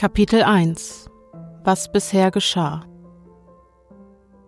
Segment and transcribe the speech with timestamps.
[0.00, 1.10] Kapitel 1
[1.62, 2.86] Was bisher geschah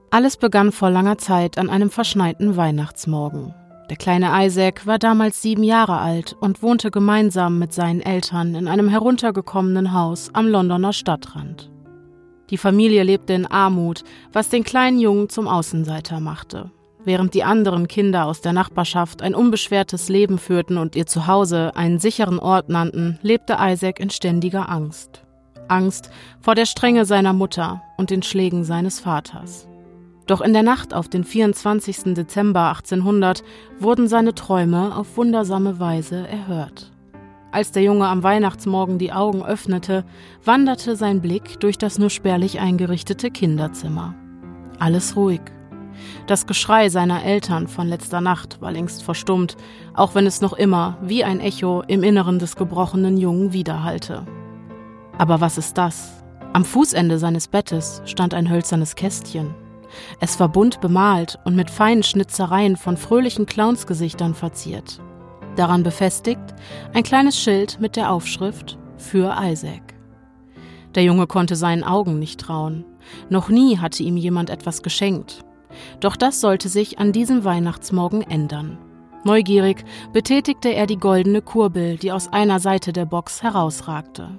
[0.09, 3.55] Alles begann vor langer Zeit an einem verschneiten Weihnachtsmorgen.
[3.91, 8.67] Der kleine Isaac war damals sieben Jahre alt und wohnte gemeinsam mit seinen Eltern in
[8.67, 11.71] einem heruntergekommenen Haus am Londoner Stadtrand.
[12.49, 16.71] Die Familie lebte in Armut, was den kleinen Jungen zum Außenseiter machte.
[17.05, 21.99] Während die anderen Kinder aus der Nachbarschaft ein unbeschwertes Leben führten und ihr Zuhause einen
[21.99, 25.23] sicheren Ort nannten, lebte Isaac in ständiger Angst.
[25.69, 29.69] Angst vor der Strenge seiner Mutter und den Schlägen seines Vaters.
[30.27, 32.15] Doch in der Nacht auf den 24.
[32.15, 33.43] Dezember 1800
[33.79, 36.93] wurden seine Träume auf wundersame Weise erhört.
[37.51, 40.05] Als der Junge am Weihnachtsmorgen die Augen öffnete,
[40.45, 44.15] wanderte sein Blick durch das nur spärlich eingerichtete Kinderzimmer.
[44.79, 45.43] Alles ruhig.
[46.27, 49.57] Das Geschrei seiner Eltern von letzter Nacht war längst verstummt,
[49.93, 54.25] auch wenn es noch immer wie ein Echo im Inneren des gebrochenen Jungen widerhallte.
[55.19, 56.23] Aber was ist das?
[56.53, 59.55] Am Fußende seines Bettes stand ein hölzernes Kästchen.
[60.21, 65.01] Es war bunt bemalt und mit feinen Schnitzereien von fröhlichen Clownsgesichtern verziert.
[65.57, 66.55] Daran befestigt
[66.95, 69.95] ein kleines Schild mit der Aufschrift Für Isaac.
[70.95, 72.85] Der Junge konnte seinen Augen nicht trauen.
[73.29, 75.41] Noch nie hatte ihm jemand etwas geschenkt.
[76.01, 78.79] Doch das sollte sich an diesem Weihnachtsmorgen ändern.
[79.25, 84.39] Neugierig betätigte er die goldene Kurbel, die aus einer Seite der Box herausragte.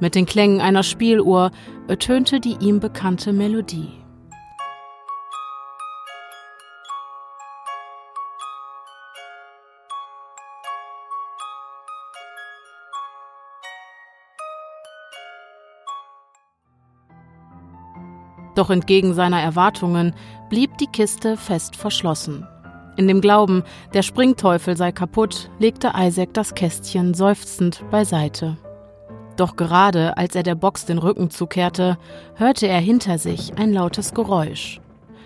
[0.00, 1.50] Mit den Klängen einer Spieluhr
[1.88, 4.04] ertönte die ihm bekannte Melodie.
[18.54, 20.14] Doch entgegen seiner Erwartungen
[20.48, 22.46] blieb die Kiste fest verschlossen.
[22.96, 28.56] In dem Glauben, der Springteufel sei kaputt, legte Isaac das Kästchen seufzend beiseite.
[29.36, 31.98] Doch gerade als er der Box den Rücken zukehrte,
[32.36, 34.80] hörte er hinter sich ein lautes Geräusch.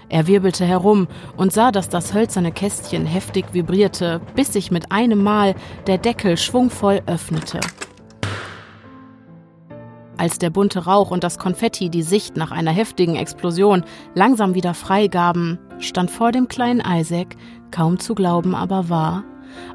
[0.08, 5.22] Er wirbelte herum und sah, dass das hölzerne Kästchen heftig vibrierte, bis sich mit einem
[5.22, 5.54] Mal
[5.86, 7.60] der Deckel schwungvoll öffnete.
[10.16, 14.74] Als der bunte Rauch und das Konfetti die Sicht nach einer heftigen Explosion langsam wieder
[14.74, 17.36] freigaben, stand vor dem kleinen Isaac,
[17.70, 19.24] kaum zu glauben aber wahr,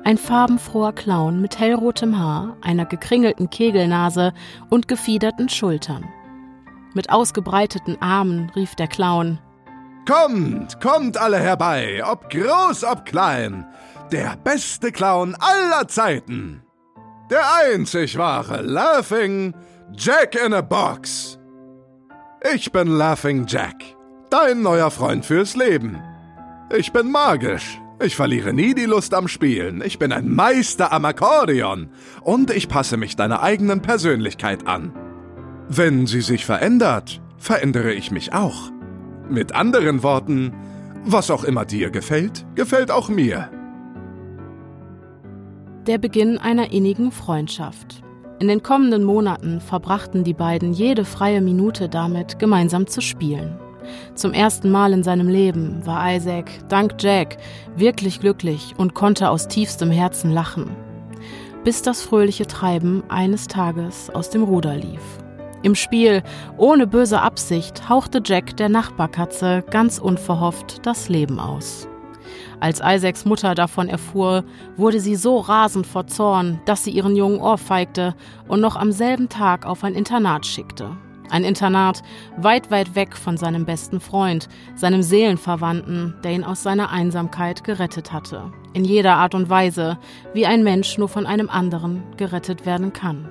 [0.04, 4.34] ein farbenfroher Clown mit hellrotem Haar, einer gekringelten Kegelnase
[4.70, 6.06] und gefiederten Schultern.
[6.94, 9.40] Mit ausgebreiteten Armen rief der Clown
[10.08, 13.66] Kommt, kommt alle herbei, ob groß, ob klein,
[14.12, 16.62] der beste Clown aller Zeiten.
[17.30, 17.42] Der
[17.72, 19.56] einzig wahre Laughing
[19.94, 21.40] Jack in a Box.
[22.54, 23.76] Ich bin Laughing Jack,
[24.30, 26.02] dein neuer Freund fürs Leben.
[26.70, 29.82] Ich bin magisch, ich verliere nie die Lust am Spielen.
[29.86, 31.90] Ich bin ein Meister am Akkordeon.
[32.22, 34.94] Und ich passe mich deiner eigenen Persönlichkeit an.
[35.70, 38.72] Wenn sie sich verändert, verändere ich mich auch.
[39.30, 40.54] Mit anderen Worten,
[41.06, 43.50] was auch immer dir gefällt, gefällt auch mir.
[45.88, 48.04] Der Beginn einer innigen Freundschaft.
[48.40, 53.58] In den kommenden Monaten verbrachten die beiden jede freie Minute damit, gemeinsam zu spielen.
[54.16, 57.38] Zum ersten Mal in seinem Leben war Isaac, dank Jack,
[57.76, 60.76] wirklich glücklich und konnte aus tiefstem Herzen lachen.
[61.64, 65.02] Bis das fröhliche Treiben eines Tages aus dem Ruder lief.
[65.64, 66.24] Im Spiel,
[66.58, 71.88] ohne böse Absicht, hauchte Jack der Nachbarkatze ganz unverhofft das Leben aus.
[72.60, 74.44] Als Isaacs Mutter davon erfuhr,
[74.78, 78.16] wurde sie so rasend vor Zorn, dass sie ihren Jungen ohrfeigte
[78.48, 80.98] und noch am selben Tag auf ein Internat schickte.
[81.30, 82.02] Ein Internat
[82.38, 88.12] weit, weit weg von seinem besten Freund, seinem Seelenverwandten, der ihn aus seiner Einsamkeit gerettet
[88.12, 88.52] hatte.
[88.74, 89.98] In jeder Art und Weise,
[90.34, 93.30] wie ein Mensch nur von einem anderen gerettet werden kann.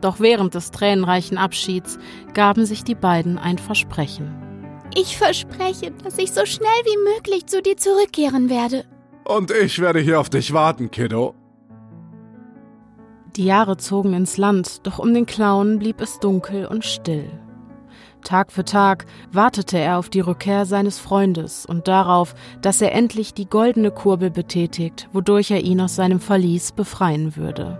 [0.00, 1.98] Doch während des tränenreichen Abschieds
[2.34, 4.34] gaben sich die beiden ein Versprechen.
[4.94, 8.84] Ich verspreche, dass ich so schnell wie möglich zu dir zurückkehren werde.
[9.24, 11.34] Und ich werde hier auf dich warten, Kiddo.
[13.36, 17.28] Die Jahre zogen ins Land, doch um den Clown blieb es dunkel und still.
[18.24, 23.34] Tag für Tag wartete er auf die Rückkehr seines Freundes und darauf, dass er endlich
[23.34, 27.78] die goldene Kurbel betätigt, wodurch er ihn aus seinem Verlies befreien würde.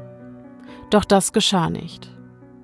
[0.91, 2.11] Doch das geschah nicht.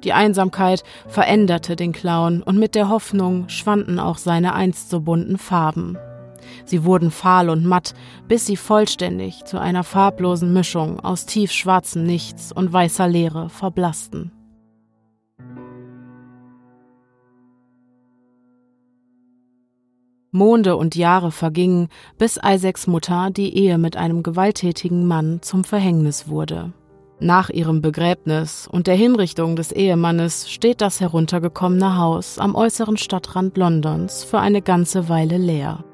[0.04, 5.38] Die Einsamkeit veränderte den Clown und mit der Hoffnung schwanden auch seine einst so bunten
[5.38, 5.96] Farben.
[6.64, 7.94] Sie wurden fahl und matt,
[8.28, 14.32] bis sie vollständig zu einer farblosen Mischung aus tiefschwarzem Nichts und weißer Leere verblassten.
[20.34, 26.26] Monde und Jahre vergingen, bis Isaacs Mutter die Ehe mit einem gewalttätigen Mann zum Verhängnis
[26.26, 26.72] wurde.
[27.20, 33.58] Nach ihrem Begräbnis und der Hinrichtung des Ehemannes steht das heruntergekommene Haus am äußeren Stadtrand
[33.58, 35.84] Londons für eine ganze Weile leer.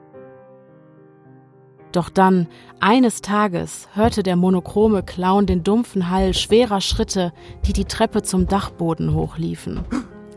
[1.93, 2.47] Doch dann,
[2.81, 7.33] eines Tages, hörte der monochrome Clown den dumpfen Hall schwerer Schritte,
[7.65, 9.81] die die Treppe zum Dachboden hochliefen.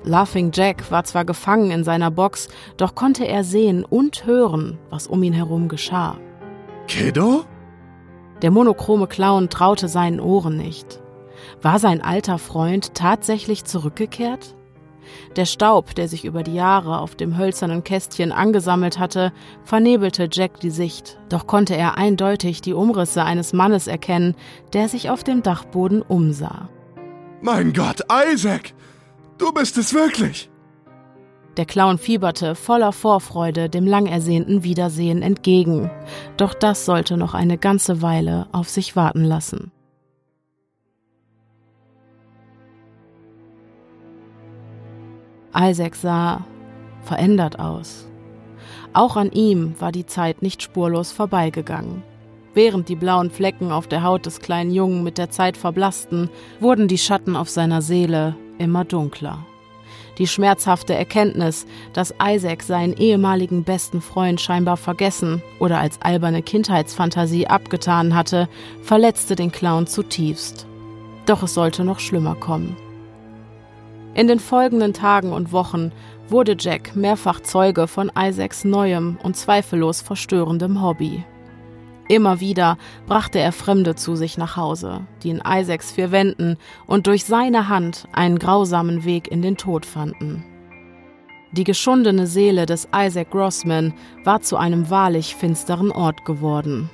[0.03, 5.07] Laughing Jack war zwar gefangen in seiner Box, doch konnte er sehen und hören, was
[5.07, 6.17] um ihn herum geschah.
[6.87, 7.43] Kiddo?
[8.41, 10.99] Der monochrome Clown traute seinen Ohren nicht.
[11.61, 14.55] War sein alter Freund tatsächlich zurückgekehrt?
[15.35, 19.31] Der Staub, der sich über die Jahre auf dem hölzernen Kästchen angesammelt hatte,
[19.63, 24.35] vernebelte Jack die Sicht, doch konnte er eindeutig die Umrisse eines Mannes erkennen,
[24.73, 26.69] der sich auf dem Dachboden umsah.
[27.41, 28.73] Mein Gott, Isaac!
[29.37, 30.51] Du bist es wirklich!
[31.57, 35.91] Der Clown fieberte voller Vorfreude dem lang ersehnten Wiedersehen entgegen,
[36.37, 39.71] doch das sollte noch eine ganze Weile auf sich warten lassen.
[45.55, 46.45] Isaac sah
[47.03, 48.07] verändert aus.
[48.93, 52.03] Auch an ihm war die Zeit nicht spurlos vorbeigegangen.
[52.53, 56.87] Während die blauen Flecken auf der Haut des kleinen Jungen mit der Zeit verblassten, wurden
[56.87, 59.39] die Schatten auf seiner Seele immer dunkler.
[60.17, 67.47] Die schmerzhafte Erkenntnis, dass Isaac seinen ehemaligen besten Freund scheinbar vergessen oder als alberne Kindheitsfantasie
[67.47, 68.49] abgetan hatte,
[68.83, 70.67] verletzte den Clown zutiefst.
[71.25, 72.75] Doch es sollte noch schlimmer kommen.
[74.13, 75.91] In den folgenden Tagen und Wochen
[76.27, 81.23] wurde Jack mehrfach Zeuge von Isaacs neuem und zweifellos verstörendem Hobby.
[82.09, 82.77] Immer wieder
[83.07, 87.69] brachte er Fremde zu sich nach Hause, die in Isaacs vier Wänden und durch seine
[87.69, 90.43] Hand einen grausamen Weg in den Tod fanden.
[91.53, 93.93] Die geschundene Seele des Isaac Grossman
[94.25, 96.89] war zu einem wahrlich finsteren Ort geworden.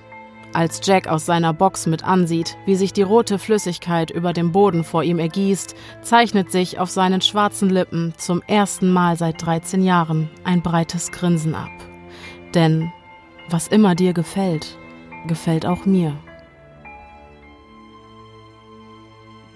[0.57, 4.83] Als Jack aus seiner Box mit ansieht, wie sich die rote Flüssigkeit über dem Boden
[4.83, 10.31] vor ihm ergießt, zeichnet sich auf seinen schwarzen Lippen zum ersten Mal seit 13 Jahren
[10.43, 11.69] ein breites Grinsen ab.
[12.55, 12.91] Denn
[13.51, 14.79] was immer dir gefällt,
[15.27, 16.17] gefällt auch mir.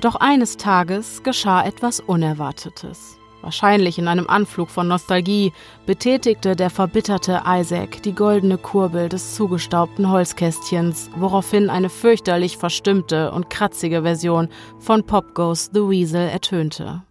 [0.01, 3.17] Doch eines Tages geschah etwas Unerwartetes.
[3.41, 5.51] Wahrscheinlich in einem Anflug von Nostalgie
[5.85, 13.49] betätigte der verbitterte Isaac die goldene Kurbel des zugestaubten Holzkästchens, woraufhin eine fürchterlich verstimmte und
[13.49, 14.49] kratzige Version
[14.79, 17.01] von Pop Goes the Weasel ertönte.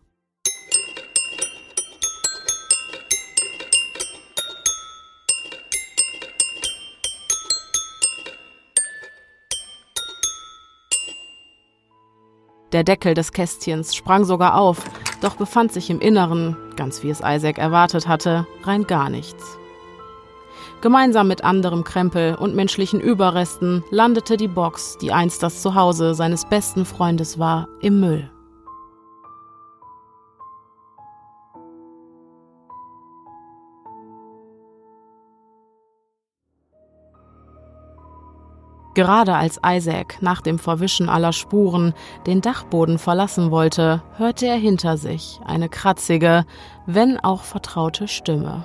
[12.73, 14.85] Der Deckel des Kästchens sprang sogar auf,
[15.21, 19.59] doch befand sich im Inneren, ganz wie es Isaac erwartet hatte, rein gar nichts.
[20.81, 26.47] Gemeinsam mit anderem Krempel und menschlichen Überresten landete die Box, die einst das Zuhause seines
[26.47, 28.31] besten Freundes war, im Müll.
[38.95, 41.95] Gerade als Isaac nach dem Verwischen aller Spuren
[42.27, 46.45] den Dachboden verlassen wollte, hörte er hinter sich eine kratzige,
[46.87, 48.65] wenn auch vertraute Stimme.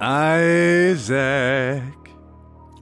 [0.00, 1.82] Isaac.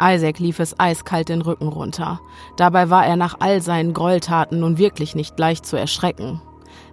[0.01, 2.21] Isaac lief es eiskalt den Rücken runter.
[2.57, 6.41] Dabei war er nach all seinen Gräueltaten nun wirklich nicht leicht zu erschrecken.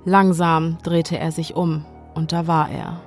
[0.03, 3.00] Langsam drehte er sich um, und da war er.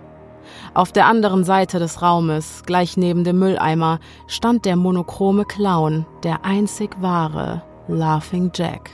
[0.72, 3.98] Auf der anderen Seite des Raumes, gleich neben dem Mülleimer,
[4.28, 8.90] stand der monochrome Clown, der einzig wahre Laughing Jack.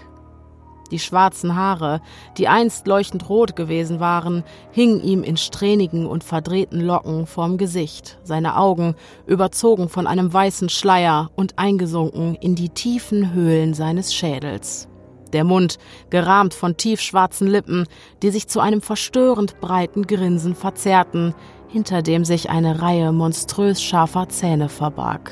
[0.90, 2.00] Die schwarzen Haare,
[2.38, 8.18] die einst leuchtend rot gewesen waren, hingen ihm in strähnigen und verdrehten Locken vorm Gesicht,
[8.22, 8.94] seine Augen
[9.26, 14.88] überzogen von einem weißen Schleier und eingesunken in die tiefen Höhlen seines Schädels.
[15.32, 15.78] Der Mund
[16.08, 17.86] gerahmt von tiefschwarzen Lippen,
[18.22, 21.34] die sich zu einem verstörend breiten Grinsen verzerrten,
[21.76, 25.30] hinter dem sich eine Reihe monströs scharfer Zähne verbarg.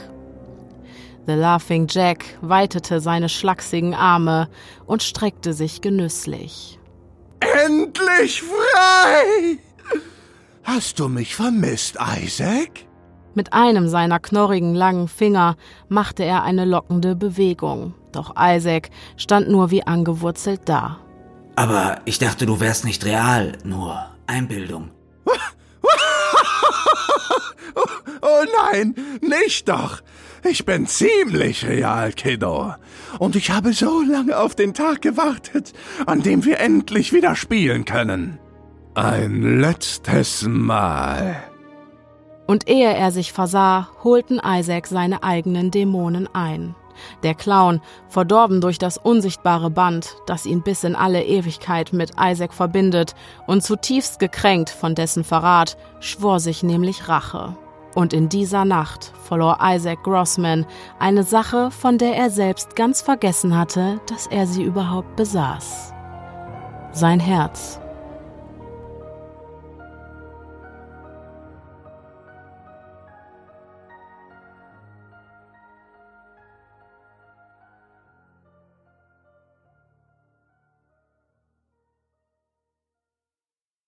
[1.27, 4.51] The Laughing Jack weitete seine schlachsigen Arme
[4.85, 6.79] und streckte sich genüsslich.
[7.65, 9.57] Endlich frei!
[10.65, 12.85] Hast du mich vermisst, Isaac?
[13.35, 15.57] Mit einem seiner knorrigen langen Finger
[15.89, 20.99] machte er eine lockende Bewegung, doch Isaac stand nur wie angewurzelt da.
[21.57, 24.91] Aber ich dachte, du wärst nicht real, nur Einbildung.
[28.23, 30.03] oh nein, nicht doch.
[30.43, 32.75] Ich bin ziemlich real, Kiddo.
[33.19, 35.73] Und ich habe so lange auf den Tag gewartet,
[36.07, 38.39] an dem wir endlich wieder spielen können.
[38.95, 41.43] Ein letztes Mal.
[42.47, 46.75] Und ehe er sich versah, holten Isaac seine eigenen Dämonen ein.
[47.23, 52.53] Der Clown, verdorben durch das unsichtbare Band, das ihn bis in alle Ewigkeit mit Isaac
[52.53, 53.15] verbindet
[53.47, 57.57] und zutiefst gekränkt von dessen Verrat, schwor sich nämlich Rache.
[57.95, 60.67] Und in dieser Nacht verlor Isaac Grossman
[60.99, 65.93] eine Sache, von der er selbst ganz vergessen hatte, dass er sie überhaupt besaß.
[66.93, 67.81] Sein Herz.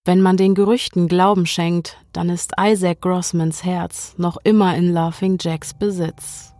[0.07, 5.37] Wenn man den Gerüchten Glauben schenkt, dann ist Isaac Grossmans Herz noch immer in Laughing
[5.41, 6.55] Jacks Besitz.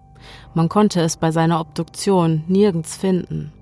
[0.55, 3.53] Man konnte es bei seiner Obduktion nirgends finden.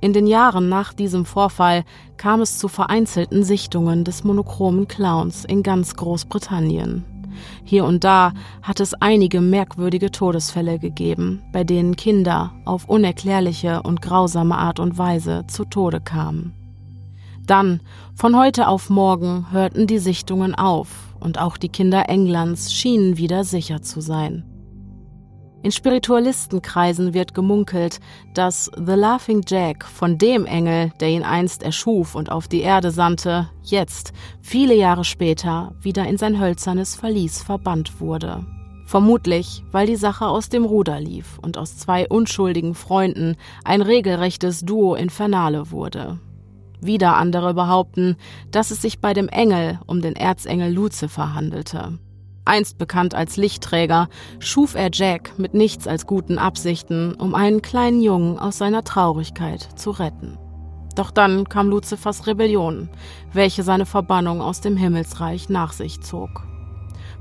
[0.00, 1.82] In den Jahren nach diesem Vorfall
[2.18, 7.04] kam es zu vereinzelten Sichtungen des monochromen Clowns in ganz Großbritannien.
[7.64, 14.02] Hier und da hat es einige merkwürdige Todesfälle gegeben, bei denen Kinder auf unerklärliche und
[14.02, 16.61] grausame Art und Weise zu Tode kamen.
[17.46, 17.80] Dann,
[18.14, 23.44] von heute auf morgen, hörten die Sichtungen auf und auch die Kinder Englands schienen wieder
[23.44, 24.44] sicher zu sein.
[25.62, 28.00] In Spiritualistenkreisen wird gemunkelt,
[28.34, 32.90] dass The Laughing Jack von dem Engel, der ihn einst erschuf und auf die Erde
[32.90, 38.44] sandte, jetzt, viele Jahre später, wieder in sein hölzernes Verlies verbannt wurde.
[38.86, 44.62] Vermutlich, weil die Sache aus dem Ruder lief und aus zwei unschuldigen Freunden ein regelrechtes
[44.62, 46.18] Duo Infernale wurde.
[46.82, 48.16] Wieder andere behaupten,
[48.50, 51.98] dass es sich bei dem Engel um den Erzengel Luzifer handelte.
[52.44, 54.08] Einst bekannt als Lichtträger,
[54.40, 59.62] schuf er Jack mit nichts als guten Absichten, um einen kleinen Jungen aus seiner Traurigkeit
[59.76, 60.38] zu retten.
[60.96, 62.90] Doch dann kam Luzifers Rebellion,
[63.32, 66.51] welche seine Verbannung aus dem Himmelsreich nach sich zog.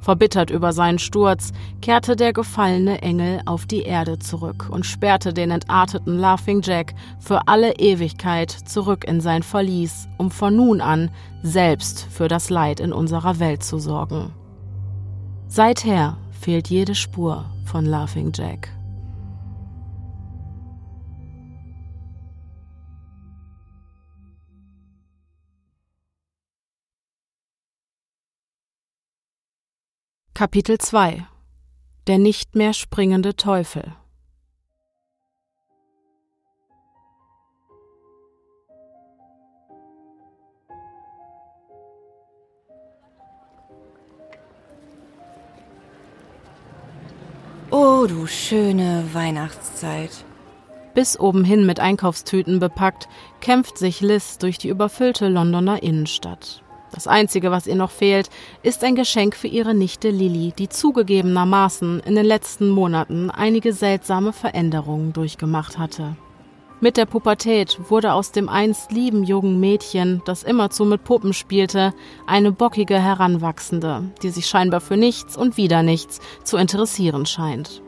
[0.01, 5.51] Verbittert über seinen Sturz kehrte der gefallene Engel auf die Erde zurück und sperrte den
[5.51, 11.11] entarteten Laughing Jack für alle Ewigkeit zurück in sein Verlies, um von nun an
[11.43, 14.33] selbst für das Leid in unserer Welt zu sorgen.
[15.47, 18.69] Seither fehlt jede Spur von Laughing Jack.
[30.41, 31.27] Kapitel 2
[32.07, 33.93] Der nicht mehr springende Teufel
[47.69, 50.25] Oh, du schöne Weihnachtszeit.
[50.95, 53.07] Bis oben hin mit Einkaufstüten bepackt,
[53.41, 56.63] kämpft sich Liz durch die überfüllte Londoner Innenstadt.
[56.93, 58.29] Das Einzige, was ihr noch fehlt,
[58.63, 64.33] ist ein Geschenk für ihre Nichte Lilly, die zugegebenermaßen in den letzten Monaten einige seltsame
[64.33, 66.15] Veränderungen durchgemacht hatte.
[66.83, 71.93] Mit der Pubertät wurde aus dem einst lieben jungen Mädchen, das immerzu mit Puppen spielte,
[72.25, 77.83] eine bockige Heranwachsende, die sich scheinbar für nichts und wieder nichts zu interessieren scheint.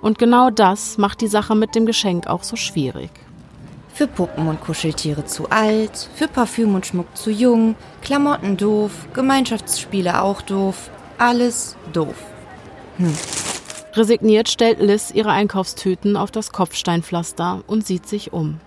[0.00, 3.10] Und genau das macht die Sache mit dem Geschenk auch so schwierig.
[4.00, 10.22] Für Puppen und Kuscheltiere zu alt, für Parfüm und Schmuck zu jung, Klamotten doof, Gemeinschaftsspiele
[10.22, 10.88] auch doof,
[11.18, 12.14] alles doof.
[12.96, 13.12] Hm.
[13.92, 18.58] Resigniert stellt Liz ihre Einkaufstüten auf das Kopfsteinpflaster und sieht sich um.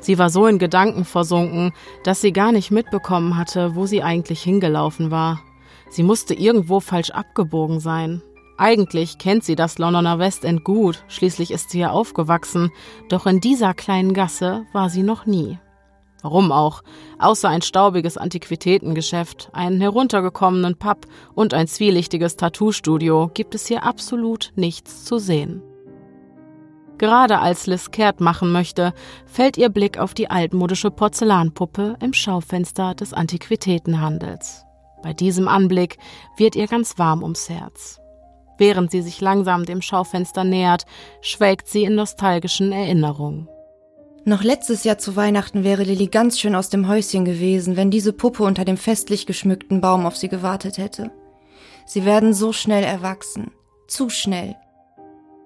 [0.00, 1.72] Sie war so in Gedanken versunken,
[2.04, 5.40] dass sie gar nicht mitbekommen hatte, wo sie eigentlich hingelaufen war.
[5.88, 8.20] Sie musste irgendwo falsch abgebogen sein.
[8.58, 12.72] Eigentlich kennt sie das Londoner Westend gut, schließlich ist sie ja aufgewachsen,
[13.08, 15.58] doch in dieser kleinen Gasse war sie noch nie.
[16.22, 16.82] Warum auch?
[17.20, 24.52] Außer ein staubiges Antiquitätengeschäft, einen heruntergekommenen Pub und ein zwielichtiges Tattoo-Studio gibt es hier absolut
[24.56, 25.62] nichts zu sehen.
[26.98, 28.92] Gerade als Liz kehrt machen möchte,
[29.24, 34.64] fällt ihr Blick auf die altmodische Porzellanpuppe im Schaufenster des Antiquitätenhandels.
[35.04, 35.98] Bei diesem Anblick
[36.36, 38.00] wird ihr ganz warm ums Herz.
[38.58, 40.84] Während sie sich langsam dem Schaufenster nähert,
[41.22, 43.48] schwelgt sie in nostalgischen Erinnerungen.
[44.24, 48.12] Noch letztes Jahr zu Weihnachten wäre Lilly ganz schön aus dem Häuschen gewesen, wenn diese
[48.12, 51.10] Puppe unter dem festlich geschmückten Baum auf sie gewartet hätte.
[51.86, 53.52] Sie werden so schnell erwachsen.
[53.86, 54.54] Zu schnell.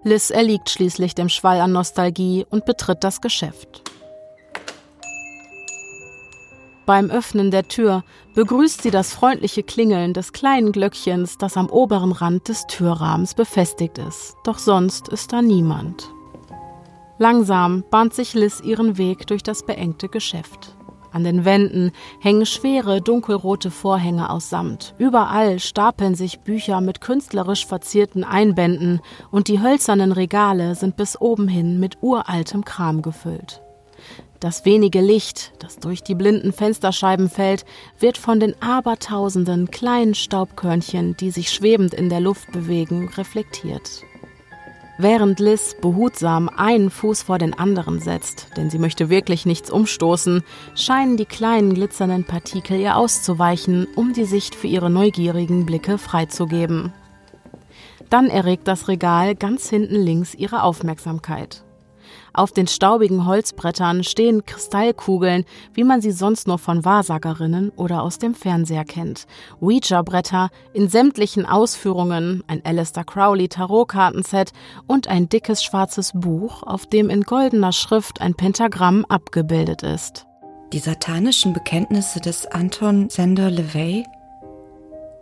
[0.02, 3.81] Liz erliegt schließlich dem Schwall an Nostalgie und betritt das Geschäft.
[6.92, 12.12] Beim Öffnen der Tür begrüßt sie das freundliche Klingeln des kleinen Glöckchens, das am oberen
[12.12, 14.36] Rand des Türrahmens befestigt ist.
[14.44, 16.10] Doch sonst ist da niemand.
[17.16, 20.76] Langsam bahnt sich Liz ihren Weg durch das beengte Geschäft.
[21.12, 24.94] An den Wänden hängen schwere dunkelrote Vorhänge aus Samt.
[24.98, 31.48] Überall stapeln sich Bücher mit künstlerisch verzierten Einbänden und die hölzernen Regale sind bis oben
[31.48, 33.62] hin mit uraltem Kram gefüllt.
[34.42, 37.64] Das wenige Licht, das durch die blinden Fensterscheiben fällt,
[38.00, 44.02] wird von den abertausenden kleinen Staubkörnchen, die sich schwebend in der Luft bewegen, reflektiert.
[44.98, 50.42] Während Liz behutsam einen Fuß vor den anderen setzt, denn sie möchte wirklich nichts umstoßen,
[50.74, 56.92] scheinen die kleinen glitzernden Partikel ihr auszuweichen, um die Sicht für ihre neugierigen Blicke freizugeben.
[58.10, 61.62] Dann erregt das Regal ganz hinten links ihre Aufmerksamkeit.
[62.34, 68.18] Auf den staubigen Holzbrettern stehen Kristallkugeln, wie man sie sonst nur von Wahrsagerinnen oder aus
[68.18, 69.26] dem Fernseher kennt.
[69.60, 74.52] Ouija-Bretter in sämtlichen Ausführungen, ein Alistair Crowley Tarotkartenset
[74.86, 80.26] und ein dickes schwarzes Buch, auf dem in goldener Schrift ein Pentagramm abgebildet ist.
[80.72, 84.06] Die satanischen Bekenntnisse des Anton Sender LeVay?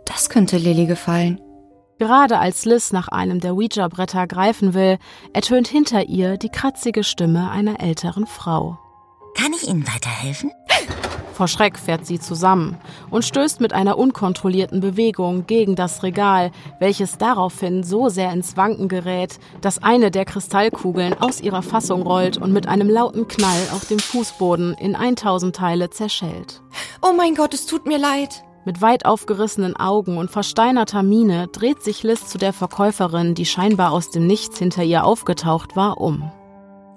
[0.05, 1.41] Das könnte Lilly gefallen.
[2.01, 4.97] Gerade als Liz nach einem der Ouija-Bretter greifen will,
[5.33, 8.79] ertönt hinter ihr die kratzige Stimme einer älteren Frau.
[9.37, 10.51] Kann ich Ihnen weiterhelfen?
[11.33, 12.79] Vor Schreck fährt sie zusammen
[13.11, 18.87] und stößt mit einer unkontrollierten Bewegung gegen das Regal, welches daraufhin so sehr ins Wanken
[18.87, 23.85] gerät, dass eine der Kristallkugeln aus ihrer Fassung rollt und mit einem lauten Knall auf
[23.85, 26.63] dem Fußboden in 1000 Teile zerschellt.
[27.03, 28.43] Oh mein Gott, es tut mir leid.
[28.63, 33.91] Mit weit aufgerissenen Augen und versteinerter Miene dreht sich Liz zu der Verkäuferin, die scheinbar
[33.91, 36.31] aus dem Nichts hinter ihr aufgetaucht war, um.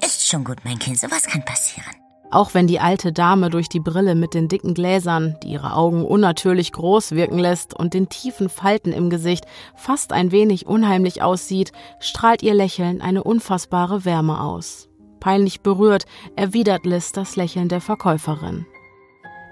[0.05, 1.89] Ist schon gut, mein Kind, sowas kann passieren.
[2.31, 6.05] Auch wenn die alte Dame durch die Brille mit den dicken Gläsern, die ihre Augen
[6.05, 11.73] unnatürlich groß wirken lässt und den tiefen Falten im Gesicht fast ein wenig unheimlich aussieht,
[12.01, 14.89] strahlt ihr Lächeln eine unfassbare Wärme aus.
[15.21, 16.05] Peinlich berührt
[16.37, 18.67] erwidert Liz das Lächeln der Verkäuferin.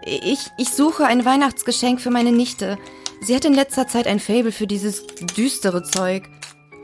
[0.05, 2.79] Ich, ich suche ein Weihnachtsgeschenk für meine Nichte.
[3.21, 5.07] Sie hat in letzter Zeit ein Faible für dieses
[5.37, 6.29] düstere Zeug.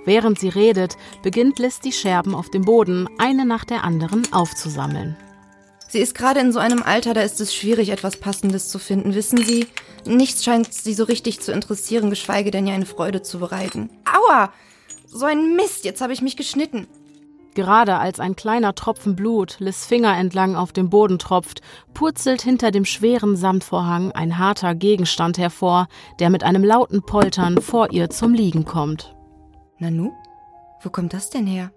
[0.04, 5.16] Während sie redet, beginnt Liz die Scherben auf dem Boden eine nach der anderen aufzusammeln.
[5.88, 9.14] Sie ist gerade in so einem Alter, da ist es schwierig, etwas Passendes zu finden,
[9.14, 9.66] wissen Sie?
[10.04, 13.90] Nichts scheint sie so richtig zu interessieren, geschweige denn ihr eine Freude zu bereiten.
[14.04, 14.52] Aua!
[15.06, 16.86] So ein Mist, jetzt habe ich mich geschnitten.
[17.58, 21.60] Gerade als ein kleiner Tropfen Blut Liz Finger entlang auf dem Boden tropft,
[21.92, 25.88] purzelt hinter dem schweren Samtvorhang ein harter Gegenstand hervor,
[26.20, 29.12] der mit einem lauten Poltern vor ihr zum Liegen kommt.
[29.78, 30.12] Nanu?
[30.84, 31.72] Wo kommt das denn her?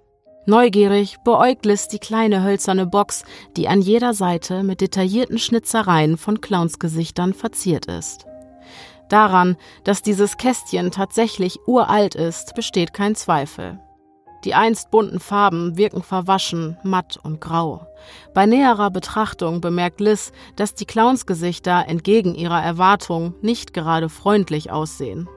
[0.45, 3.23] Neugierig beäugt Liz die kleine hölzerne Box,
[3.57, 8.27] die an jeder Seite mit detaillierten Schnitzereien von Clownsgesichtern verziert ist.
[9.09, 13.79] Daran, dass dieses Kästchen tatsächlich uralt ist, besteht kein Zweifel.
[14.43, 17.87] Die einst bunten Farben wirken verwaschen, matt und grau.
[18.33, 25.29] Bei näherer Betrachtung bemerkt Liz, dass die Clownsgesichter entgegen ihrer Erwartung nicht gerade freundlich aussehen.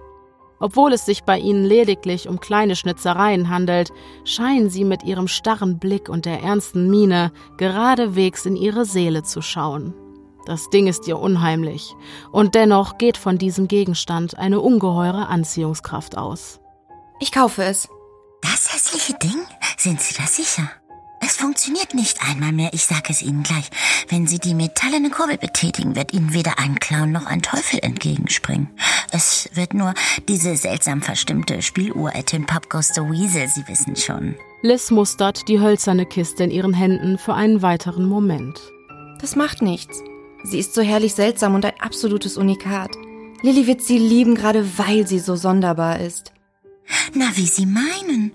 [0.61, 3.91] Obwohl es sich bei ihnen lediglich um kleine Schnitzereien handelt,
[4.25, 9.43] scheinen sie mit ihrem starren Blick und der ernsten Miene geradewegs in ihre Seele zu
[9.43, 9.93] schauen.
[10.47, 11.95] Das Ding ist ihr unheimlich,
[12.31, 16.61] und dennoch geht von diesem Gegenstand eine ungeheure Anziehungskraft aus.
[17.21, 17.89] Ich kaufe es.
[18.95, 19.43] Das hässliche Ding?
[19.77, 20.71] Sind Sie da sicher?
[21.21, 23.69] Es funktioniert nicht einmal mehr, ich sage es Ihnen gleich.
[24.09, 28.69] Wenn Sie die metallene Kurbel betätigen, wird Ihnen weder ein Clown noch ein Teufel entgegenspringen.
[29.11, 29.95] Es wird nur
[30.29, 34.37] diese seltsam verstimmte Spieluhr at den Pop Goes the Weasel, Sie wissen schon.
[34.63, 38.61] Liz mustert die hölzerne Kiste in ihren Händen für einen weiteren Moment.
[39.21, 40.05] Das macht nichts.
[40.45, 42.93] Sie ist so herrlich seltsam und ein absolutes Unikat.
[43.43, 46.34] Lilly wird sie lieben, gerade weil sie so sonderbar ist.
[47.15, 48.33] Na, wie Sie meinen.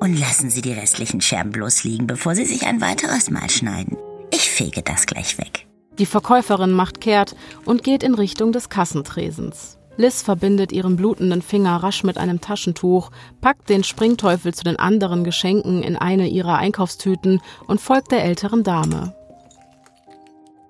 [0.00, 3.96] Und lassen Sie die restlichen Scherben bloß liegen, bevor Sie sich ein weiteres Mal schneiden.
[4.30, 5.66] Ich fege das gleich weg.
[5.98, 9.78] Die Verkäuferin macht kehrt und geht in Richtung des Kassentresens.
[9.96, 15.24] Liz verbindet ihren blutenden Finger rasch mit einem Taschentuch, packt den Springteufel zu den anderen
[15.24, 19.14] Geschenken in eine ihrer Einkaufstüten und folgt der älteren Dame.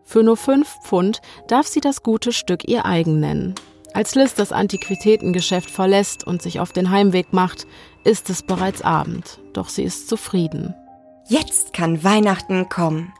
[0.04, 3.56] Für nur fünf Pfund darf sie das gute Stück ihr eigen nennen.
[3.96, 7.66] Als Liz das Antiquitätengeschäft verlässt und sich auf den Heimweg macht,
[8.04, 10.74] ist es bereits Abend, doch sie ist zufrieden.
[11.30, 13.14] Jetzt kann Weihnachten kommen.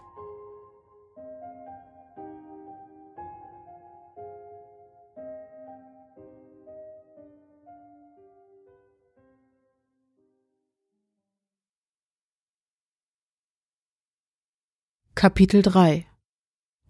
[15.15, 16.05] Kapitel 3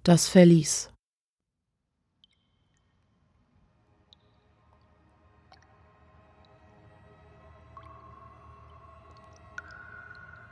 [0.03, 0.91] Das Verlies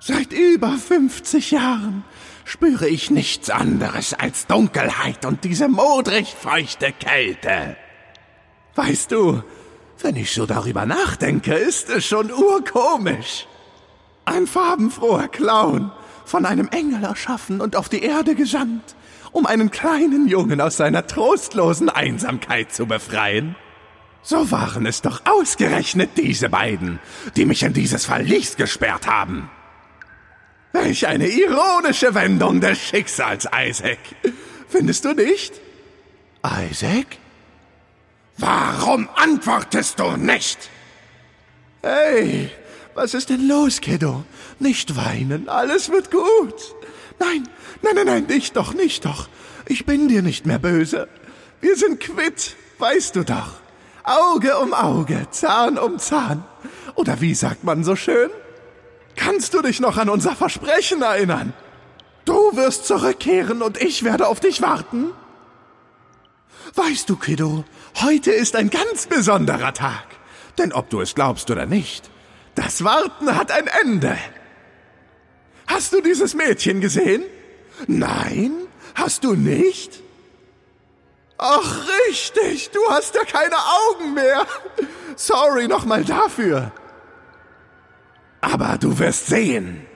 [0.07, 2.05] Seit über 50 Jahren
[2.45, 7.75] spüre ich nichts anderes als Dunkelheit und diese modrig feuchte Kälte.
[8.75, 9.43] Weißt du,
[10.03, 13.47] wenn ich so darüber nachdenke, ist es schon urkomisch.
[14.27, 15.91] Ein farbenfroher Clown,
[16.27, 18.97] von einem Engel erschaffen und auf die Erde gesandt,
[19.33, 23.57] um einen kleinen Jungen aus seiner trostlosen Einsamkeit zu befreien.
[24.21, 26.99] So waren es doch ausgerechnet diese beiden,
[27.37, 29.49] die mich in dieses Verlies gesperrt haben.
[30.75, 34.01] Welch eine ironische Wendung des Schicksals, Isaac.
[34.69, 35.61] Findest du nicht?
[36.45, 37.07] Isaac?
[38.39, 40.59] Warum antwortest du nicht?
[41.81, 42.51] Hey,
[42.95, 44.25] was ist denn los, Kiddo?
[44.59, 46.75] Nicht weinen, alles wird gut.
[47.21, 47.49] Nein,
[47.83, 49.29] nein, nein, nein, nicht doch, nicht doch.
[49.67, 51.09] Ich bin dir nicht mehr böse.
[51.61, 53.61] Wir sind quitt, weißt du doch.
[54.03, 56.43] Auge um Auge, Zahn um Zahn.
[56.97, 58.31] Oder wie sagt man so schön?
[59.17, 61.53] Kannst du dich noch an unser Versprechen erinnern?
[62.25, 65.13] Du wirst zurückkehren und ich werde auf dich warten?
[66.75, 67.65] Weißt du, Kiddo,
[68.03, 70.07] heute ist ein ganz besonderer Tag.
[70.59, 72.11] Denn ob du es glaubst oder nicht,
[72.55, 74.17] das Warten hat ein Ende.
[75.67, 77.23] Hast du dieses Mädchen gesehen?
[77.87, 78.53] Nein?
[78.95, 80.01] Hast du nicht?
[81.37, 84.47] Ach, richtig, du hast ja keine Augen mehr.
[85.17, 86.73] Sorry nochmal dafür.
[88.45, 89.87] Aber du wirst sehen.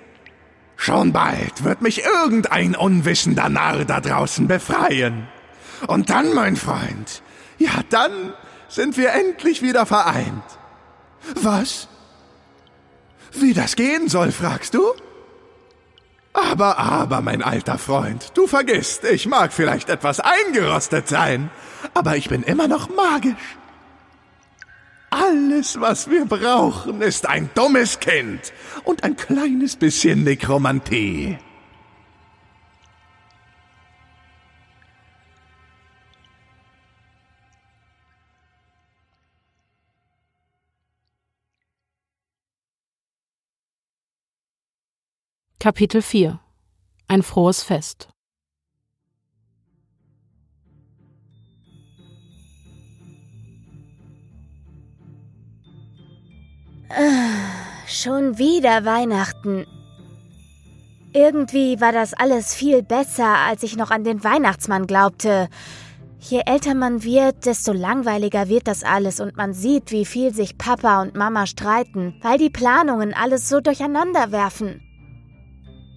[0.76, 5.28] Schon bald wird mich irgendein unwissender Narr da draußen befreien.
[5.86, 7.22] Und dann, mein Freund,
[7.58, 8.32] ja, dann
[8.68, 10.44] sind wir endlich wieder vereint.
[11.34, 11.88] Was?
[13.32, 14.82] Wie das gehen soll, fragst du?
[16.32, 21.50] Aber, aber, mein alter Freund, du vergisst, ich mag vielleicht etwas eingerostet sein,
[21.94, 23.57] aber ich bin immer noch magisch.
[25.10, 28.52] Alles, was wir brauchen, ist ein dummes Kind
[28.84, 31.38] und ein kleines bisschen Nekromantie.
[45.58, 46.38] Kapitel 4
[47.08, 48.08] Ein frohes Fest
[57.86, 59.66] Schon wieder Weihnachten.
[61.12, 65.48] Irgendwie war das alles viel besser, als ich noch an den Weihnachtsmann glaubte.
[66.20, 70.58] Je älter man wird, desto langweiliger wird das alles und man sieht, wie viel sich
[70.58, 74.82] Papa und Mama streiten, weil die Planungen alles so durcheinander werfen.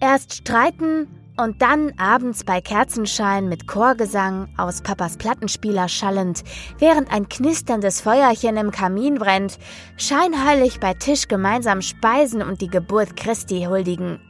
[0.00, 6.42] Erst streiten und dann abends bei Kerzenschein mit Chorgesang aus Papas Plattenspieler schallend,
[6.78, 9.58] während ein knisterndes Feuerchen im Kamin brennt,
[9.96, 14.20] scheinheilig bei Tisch gemeinsam speisen und die Geburt Christi huldigen.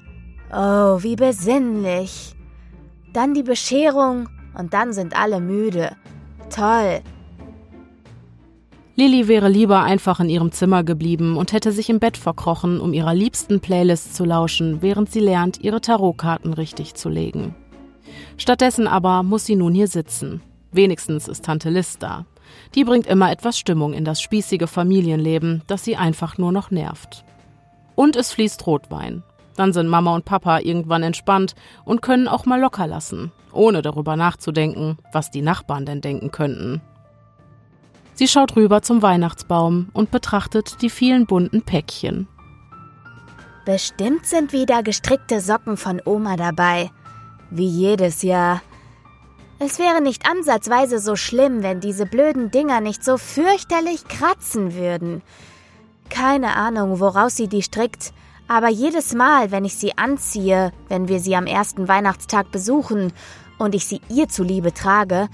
[0.52, 2.36] Oh, wie besinnlich.
[3.12, 5.96] Dann die Bescherung und dann sind alle müde.
[6.50, 7.00] Toll.
[8.94, 12.92] Lilly wäre lieber einfach in ihrem Zimmer geblieben und hätte sich im Bett verkrochen, um
[12.92, 17.55] ihrer liebsten Playlist zu lauschen, während sie lernt, ihre Tarotkarten richtig zu legen.
[18.37, 20.42] Stattdessen aber muss sie nun hier sitzen.
[20.72, 22.26] Wenigstens ist Tante Liz da.
[22.74, 27.24] Die bringt immer etwas Stimmung in das spießige Familienleben, das sie einfach nur noch nervt.
[27.94, 29.22] Und es fließt Rotwein.
[29.57, 34.16] Dann sind Mama und Papa irgendwann entspannt und können auch mal locker lassen, ohne darüber
[34.16, 36.83] nachzudenken, was die Nachbarn denn denken könnten.
[38.14, 42.29] Sie schaut rüber zum Weihnachtsbaum und betrachtet die vielen bunten Päckchen.
[43.64, 46.90] Bestimmt sind wieder gestrickte Socken von Oma dabei.
[47.51, 48.61] Wie jedes Jahr.
[49.59, 55.22] Es wäre nicht ansatzweise so schlimm, wenn diese blöden Dinger nicht so fürchterlich kratzen würden.
[56.11, 58.12] Keine Ahnung, woraus sie die strickt,
[58.48, 63.12] aber jedes Mal, wenn ich sie anziehe, wenn wir sie am ersten Weihnachtstag besuchen
[63.59, 65.29] und ich sie ihr zuliebe trage,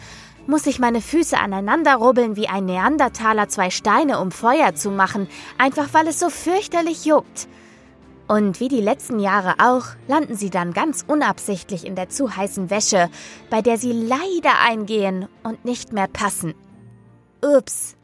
[0.49, 5.29] muss ich meine Füße aneinander rubbeln wie ein Neandertaler zwei Steine, um Feuer zu machen,
[5.59, 7.47] einfach weil es so fürchterlich juckt.
[8.29, 12.71] Und wie die letzten Jahre auch, landen sie dann ganz unabsichtlich in der zu heißen
[12.71, 13.11] Wäsche,
[13.51, 16.55] bei der sie leider eingehen und nicht mehr passen.
[17.43, 17.95] Ups.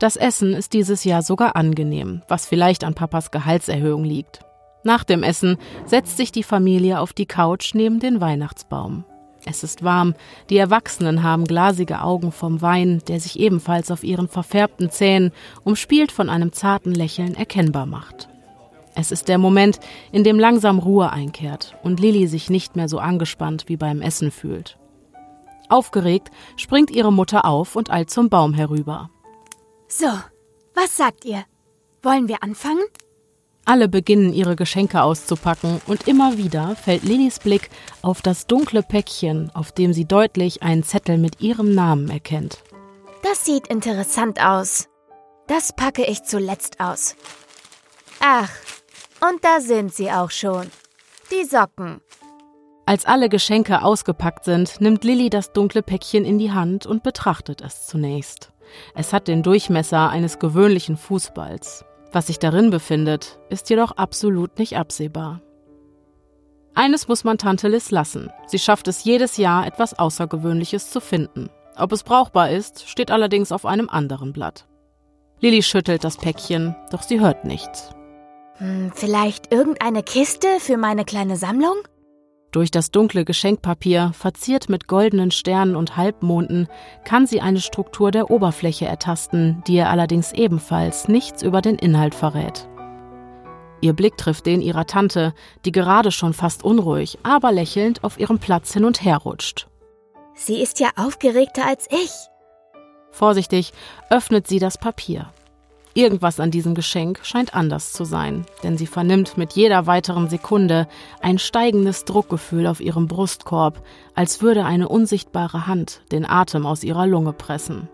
[0.00, 4.40] Das Essen ist dieses Jahr sogar angenehm, was vielleicht an Papas Gehaltserhöhung liegt.
[4.82, 9.04] Nach dem Essen setzt sich die Familie auf die Couch neben den Weihnachtsbaum.
[9.44, 10.14] Es ist warm,
[10.50, 15.32] die Erwachsenen haben glasige Augen vom Wein, der sich ebenfalls auf ihren verfärbten Zähnen,
[15.64, 18.28] umspielt von einem zarten Lächeln, erkennbar macht.
[18.94, 19.80] Es ist der Moment,
[20.12, 24.30] in dem langsam Ruhe einkehrt und Lilly sich nicht mehr so angespannt wie beim Essen
[24.30, 24.78] fühlt.
[25.68, 29.10] Aufgeregt springt ihre Mutter auf und eilt zum Baum herüber.
[29.88, 30.08] So,
[30.74, 31.44] was sagt ihr?
[32.02, 32.84] Wollen wir anfangen?
[33.64, 37.70] Alle beginnen ihre Geschenke auszupacken und immer wieder fällt Lillys Blick
[38.02, 42.58] auf das dunkle Päckchen, auf dem sie deutlich einen Zettel mit ihrem Namen erkennt.
[43.22, 44.88] Das sieht interessant aus.
[45.46, 47.14] Das packe ich zuletzt aus.
[48.20, 48.50] Ach,
[49.20, 50.66] und da sind sie auch schon.
[51.30, 52.00] Die Socken.
[52.84, 57.60] Als alle Geschenke ausgepackt sind, nimmt Lilly das dunkle Päckchen in die Hand und betrachtet
[57.60, 58.52] es zunächst.
[58.94, 61.84] Es hat den Durchmesser eines gewöhnlichen Fußballs.
[62.12, 65.40] Was sich darin befindet, ist jedoch absolut nicht absehbar.
[66.74, 68.30] Eines muss man Tante Liz lassen.
[68.46, 71.50] Sie schafft es jedes Jahr, etwas Außergewöhnliches zu finden.
[71.76, 74.66] Ob es brauchbar ist, steht allerdings auf einem anderen Blatt.
[75.40, 77.90] Lilly schüttelt das Päckchen, doch sie hört nichts.
[78.58, 81.76] Hm, vielleicht irgendeine Kiste für meine kleine Sammlung?
[82.52, 86.68] Durch das dunkle Geschenkpapier, verziert mit goldenen Sternen und Halbmonden,
[87.02, 92.14] kann sie eine Struktur der Oberfläche ertasten, die ihr allerdings ebenfalls nichts über den Inhalt
[92.14, 92.68] verrät.
[93.80, 95.32] Ihr Blick trifft den ihrer Tante,
[95.64, 99.66] die gerade schon fast unruhig, aber lächelnd auf ihrem Platz hin und her rutscht.
[100.34, 102.12] Sie ist ja aufgeregter als ich.
[103.10, 103.72] Vorsichtig
[104.10, 105.32] öffnet sie das Papier.
[105.94, 110.88] Irgendwas an diesem Geschenk scheint anders zu sein, denn sie vernimmt mit jeder weiteren Sekunde
[111.20, 117.06] ein steigendes Druckgefühl auf ihrem Brustkorb, als würde eine unsichtbare Hand den Atem aus ihrer
[117.06, 117.88] Lunge pressen.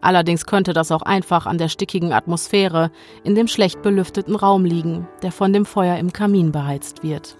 [0.00, 2.92] Allerdings könnte das auch einfach an der stickigen Atmosphäre
[3.24, 7.36] in dem schlecht belüfteten Raum liegen, der von dem Feuer im Kamin beheizt wird.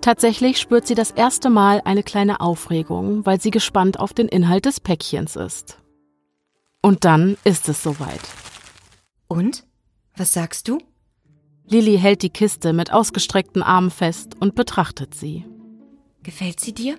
[0.00, 4.66] Tatsächlich spürt sie das erste Mal eine kleine Aufregung, weil sie gespannt auf den Inhalt
[4.66, 5.78] des Päckchens ist.
[6.86, 8.20] Und dann ist es soweit.
[9.26, 9.64] Und?
[10.16, 10.78] Was sagst du?
[11.66, 15.44] Lilly hält die Kiste mit ausgestreckten Armen fest und betrachtet sie.
[16.22, 16.96] Gefällt sie dir?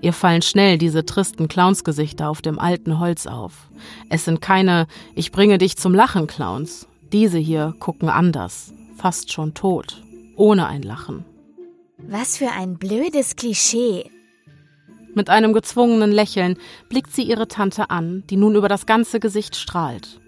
[0.00, 3.70] Ihr fallen schnell diese tristen Clownsgesichter auf dem alten Holz auf.
[4.08, 6.88] Es sind keine Ich bringe dich zum Lachen Clowns.
[7.12, 10.02] Diese hier gucken anders, fast schon tot,
[10.34, 11.24] ohne ein Lachen.
[11.98, 14.10] Was für ein blödes Klischee.
[15.18, 16.56] Mit einem gezwungenen Lächeln
[16.88, 20.20] blickt sie ihre Tante an, die nun über das ganze Gesicht strahlt.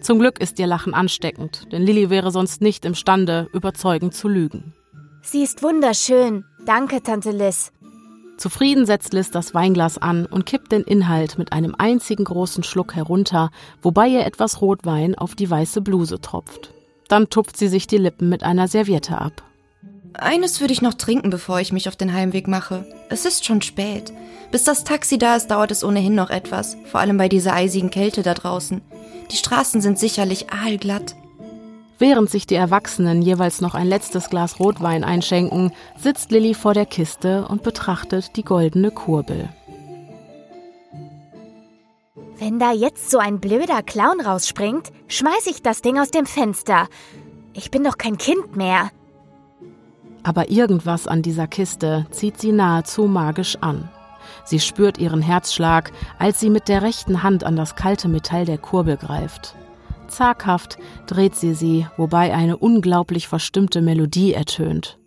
[0.00, 4.72] Zum Glück ist ihr Lachen ansteckend, denn Lilly wäre sonst nicht imstande, überzeugend zu lügen.
[5.20, 6.44] Sie ist wunderschön.
[6.64, 7.72] Danke, Tante Liz.
[8.36, 12.94] Zufrieden setzt Liz das Weinglas an und kippt den Inhalt mit einem einzigen großen Schluck
[12.94, 13.50] herunter,
[13.82, 16.72] wobei ihr etwas Rotwein auf die weiße Bluse tropft.
[17.08, 19.42] Dann tupft sie sich die Lippen mit einer Serviette ab.
[20.18, 22.86] Eines würde ich noch trinken, bevor ich mich auf den Heimweg mache.
[23.10, 24.12] Es ist schon spät.
[24.50, 27.90] Bis das Taxi da ist, dauert es ohnehin noch etwas, vor allem bei dieser eisigen
[27.90, 28.80] Kälte da draußen.
[29.30, 31.16] Die Straßen sind sicherlich aalglatt.
[31.98, 36.86] Während sich die Erwachsenen jeweils noch ein letztes Glas Rotwein einschenken, sitzt Lilly vor der
[36.86, 39.48] Kiste und betrachtet die goldene Kurbel.
[42.38, 46.86] Wenn da jetzt so ein blöder Clown rausspringt, schmeiß ich das Ding aus dem Fenster.
[47.54, 48.90] Ich bin doch kein Kind mehr.
[50.26, 53.88] Aber irgendwas an dieser Kiste zieht sie nahezu magisch an.
[54.44, 58.58] Sie spürt ihren Herzschlag, als sie mit der rechten Hand an das kalte Metall der
[58.58, 59.54] Kurbel greift.
[60.08, 64.98] Zaghaft dreht sie sie, wobei eine unglaublich verstimmte Melodie ertönt.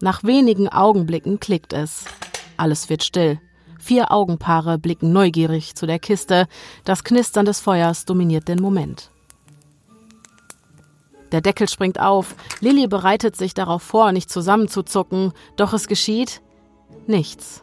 [0.00, 2.04] Nach wenigen Augenblicken klickt es.
[2.56, 3.40] Alles wird still.
[3.78, 6.48] Vier Augenpaare blicken neugierig zu der Kiste.
[6.84, 9.10] Das Knistern des Feuers dominiert den Moment.
[11.32, 12.34] Der Deckel springt auf.
[12.60, 15.32] Lilly bereitet sich darauf vor, nicht zusammenzuzucken.
[15.56, 16.40] Doch es geschieht
[17.06, 17.62] nichts.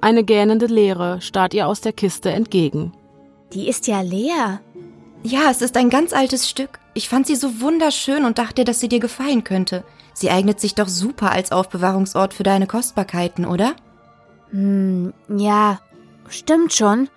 [0.00, 2.92] Eine gähnende Leere starrt ihr aus der Kiste entgegen.
[3.52, 4.60] Die ist ja leer.
[5.22, 6.78] Ja, es ist ein ganz altes Stück.
[6.94, 9.84] Ich fand sie so wunderschön und dachte, dass sie dir gefallen könnte.
[10.14, 13.74] Sie eignet sich doch super als Aufbewahrungsort für deine Kostbarkeiten, oder?
[14.50, 15.80] Hm, ja,
[16.28, 17.08] stimmt schon.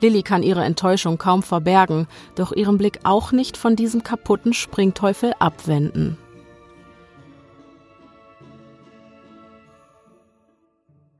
[0.00, 5.32] Lilly kann ihre Enttäuschung kaum verbergen, doch ihren Blick auch nicht von diesem kaputten Springteufel
[5.38, 6.18] abwenden.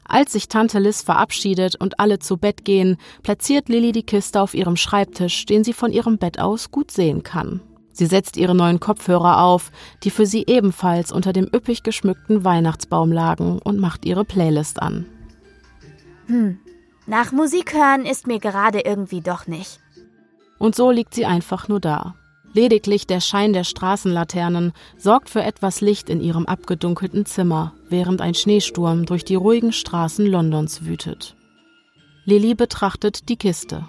[0.05, 4.53] Als sich Tante Liz verabschiedet und alle zu Bett gehen, platziert Lilly die Kiste auf
[4.53, 7.63] ihrem Schreibtisch, den sie von ihrem Bett aus gut sehen kann.
[7.95, 9.71] Sie setzt ihre neuen Kopfhörer auf,
[10.03, 15.07] die für sie ebenfalls unter dem üppig geschmückten Weihnachtsbaum lagen, und macht ihre Playlist an.
[16.33, 16.59] Hm,
[17.07, 19.81] nach Musik hören ist mir gerade irgendwie doch nicht.
[20.59, 22.15] Und so liegt sie einfach nur da.
[22.55, 28.33] Lediglich der Schein der Straßenlaternen sorgt für etwas Licht in ihrem abgedunkelten Zimmer, während ein
[28.33, 31.37] Schneesturm durch die ruhigen Straßen Londons wütet.
[32.25, 33.87] Lilly betrachtet die Kiste.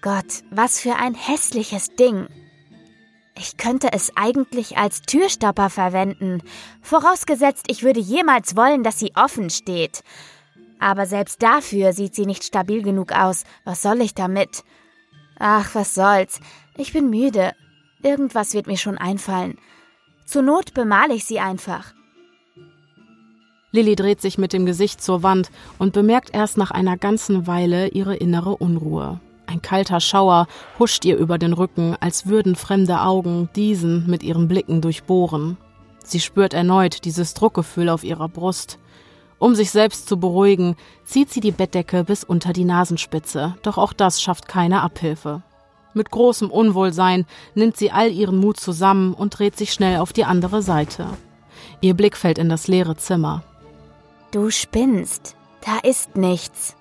[0.00, 2.28] Gott, was für ein hässliches Ding.
[3.38, 6.40] Ich könnte es eigentlich als Türstopper verwenden,
[6.80, 10.02] vorausgesetzt, ich würde jemals wollen, dass sie offen steht.
[10.80, 13.44] Aber selbst dafür sieht sie nicht stabil genug aus.
[13.64, 14.64] Was soll ich damit?
[15.38, 16.40] Ach, was soll's.
[16.76, 17.52] Ich bin müde.
[18.02, 19.58] Irgendwas wird mir schon einfallen.
[20.26, 21.94] Zur Not bemale ich sie einfach.
[23.70, 27.88] Lilly dreht sich mit dem Gesicht zur Wand und bemerkt erst nach einer ganzen Weile
[27.88, 29.20] ihre innere Unruhe.
[29.46, 30.46] Ein kalter Schauer
[30.78, 35.56] huscht ihr über den Rücken, als würden fremde Augen diesen mit ihren Blicken durchbohren.
[36.04, 38.78] Sie spürt erneut dieses Druckgefühl auf ihrer Brust.
[39.38, 43.92] Um sich selbst zu beruhigen, zieht sie die Bettdecke bis unter die Nasenspitze, doch auch
[43.92, 45.42] das schafft keine Abhilfe.
[45.94, 50.24] Mit großem Unwohlsein nimmt sie all ihren Mut zusammen und dreht sich schnell auf die
[50.24, 51.06] andere Seite.
[51.80, 53.42] Ihr Blick fällt in das leere Zimmer.
[54.30, 55.36] Du spinnst.
[55.64, 56.76] Da ist nichts.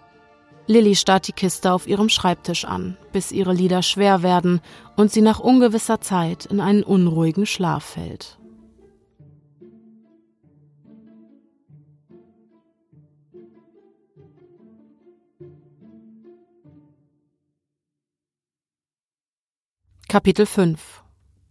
[0.68, 4.60] Lilly starrt die Kiste auf ihrem Schreibtisch an, bis ihre Lider schwer werden
[4.98, 8.38] und sie nach ungewisser Zeit in einen unruhigen Schlaf fällt.
[20.10, 21.04] Kapitel 5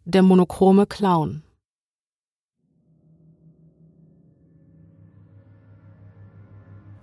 [0.06, 1.42] Der monochrome Clown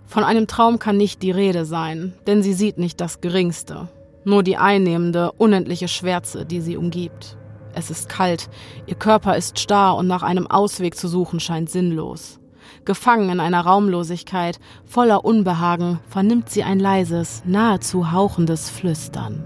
[0.07, 3.87] Von einem Traum kann nicht die Rede sein, denn sie sieht nicht das Geringste,
[4.23, 7.37] nur die einnehmende, unendliche Schwärze, die sie umgibt.
[7.75, 8.49] Es ist kalt,
[8.87, 12.39] ihr Körper ist starr und nach einem Ausweg zu suchen scheint sinnlos.
[12.83, 19.43] Gefangen in einer Raumlosigkeit, voller Unbehagen, vernimmt sie ein leises, nahezu hauchendes Flüstern.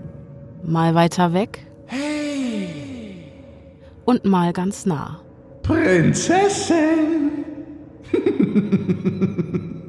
[0.63, 1.66] Mal weiter weg.
[4.07, 5.19] Und mal ganz nah.
[5.63, 7.43] Prinzessin!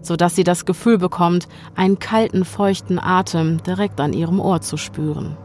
[0.00, 5.36] sodass sie das Gefühl bekommt, einen kalten, feuchten Atem direkt an ihrem Ohr zu spüren.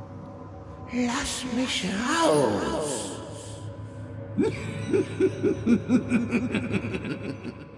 [0.94, 1.90] Lass mich
[2.24, 3.12] raus!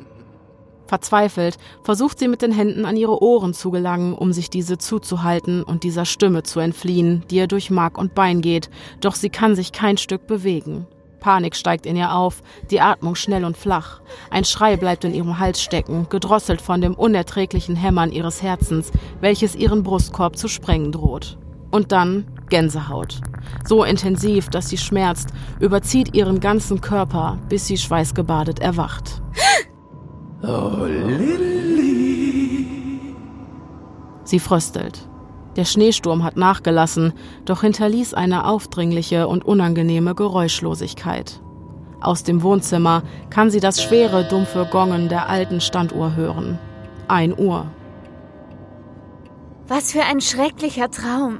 [0.87, 5.63] Verzweifelt versucht sie mit den Händen an ihre Ohren zu gelangen, um sich diese zuzuhalten
[5.63, 8.69] und dieser Stimme zu entfliehen, die ihr durch Mark und Bein geht,
[9.01, 10.87] doch sie kann sich kein Stück bewegen.
[11.19, 14.01] Panik steigt in ihr auf, die Atmung schnell und flach.
[14.29, 19.55] Ein Schrei bleibt in ihrem Hals stecken, gedrosselt von dem unerträglichen Hämmern ihres Herzens, welches
[19.55, 21.37] ihren Brustkorb zu sprengen droht.
[21.71, 23.19] Und dann Gänsehaut.
[23.65, 29.21] So intensiv, dass sie schmerzt, überzieht ihren ganzen Körper, bis sie schweißgebadet erwacht.
[30.43, 32.67] Oh, Lilly.
[34.23, 35.07] Sie fröstelt.
[35.55, 37.13] Der Schneesturm hat nachgelassen,
[37.45, 41.41] doch hinterließ eine aufdringliche und unangenehme Geräuschlosigkeit.
[41.99, 46.59] Aus dem Wohnzimmer kann sie das schwere, dumpfe Gongen der alten Standuhr hören.
[47.07, 47.71] Ein Uhr.
[49.67, 51.39] Was für ein schrecklicher Traum.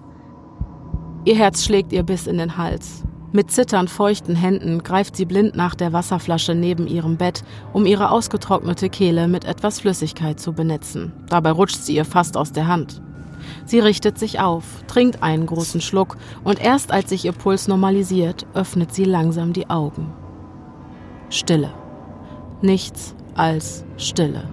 [1.26, 3.04] Ihr Herz schlägt ihr bis in den Hals.
[3.38, 8.10] Mit zitternd feuchten Händen greift sie blind nach der Wasserflasche neben ihrem Bett, um ihre
[8.10, 11.14] ausgetrocknete Kehle mit etwas Flüssigkeit zu benetzen.
[11.30, 13.00] Dabei rutscht sie ihr fast aus der Hand.
[13.64, 18.48] Sie richtet sich auf, trinkt einen großen Schluck und erst als sich ihr Puls normalisiert,
[18.56, 20.12] öffnet sie langsam die Augen.
[21.30, 21.72] Stille.
[22.64, 24.50] Nichts als Stille.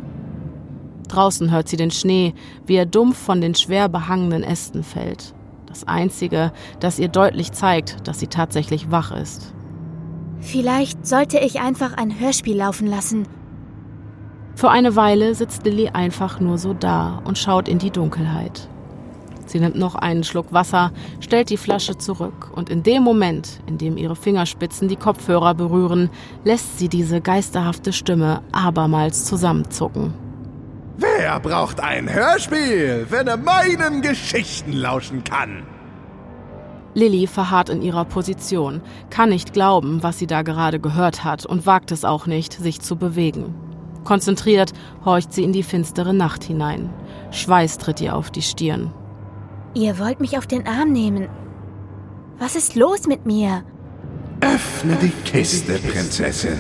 [1.09, 2.35] Draußen hört sie den Schnee,
[2.67, 5.34] wie er dumpf von den schwer behangenen Ästen fällt.
[5.75, 9.53] Das Einzige, das ihr deutlich zeigt, dass sie tatsächlich wach ist.
[10.39, 13.27] Vielleicht sollte ich einfach ein Hörspiel laufen lassen.
[14.55, 18.69] Für eine Weile sitzt Lilly einfach nur so da und schaut in die Dunkelheit.
[19.47, 23.77] Sie nimmt noch einen Schluck Wasser, stellt die Flasche zurück und in dem Moment, in
[23.77, 26.09] dem ihre Fingerspitzen die Kopfhörer berühren,
[26.45, 30.15] lässt sie diese geisterhafte Stimme abermals zusammenzucken.
[30.97, 35.65] Wer braucht ein Hörspiel, wenn er meinen Geschichten lauschen kann?
[36.95, 38.81] Lilly verharrt in ihrer Position,
[39.11, 42.81] kann nicht glauben, was sie da gerade gehört hat und wagt es auch nicht, sich
[42.81, 43.55] zu bewegen.
[44.05, 44.73] Konzentriert
[45.05, 46.91] horcht sie in die finstere Nacht hinein.
[47.33, 48.93] Schweiß tritt ihr auf die Stirn.
[49.75, 51.29] Ihr wollt mich auf den Arm nehmen.
[52.39, 53.65] Was ist los mit mir?
[54.41, 56.59] Öffne die Kiste, Prinzessin.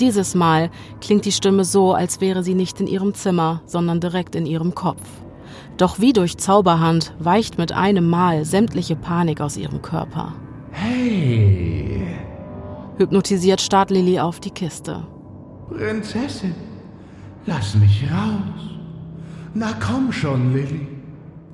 [0.00, 4.36] Dieses Mal klingt die Stimme so, als wäre sie nicht in ihrem Zimmer, sondern direkt
[4.36, 5.02] in ihrem Kopf.
[5.76, 10.34] Doch wie durch Zauberhand weicht mit einem Mal sämtliche Panik aus ihrem Körper.
[10.70, 12.06] Hey.
[12.96, 15.04] Hypnotisiert starrt Lilly auf die Kiste.
[15.68, 16.54] Prinzessin,
[17.46, 18.70] lass mich raus.
[19.54, 20.86] Na komm schon, Lilly.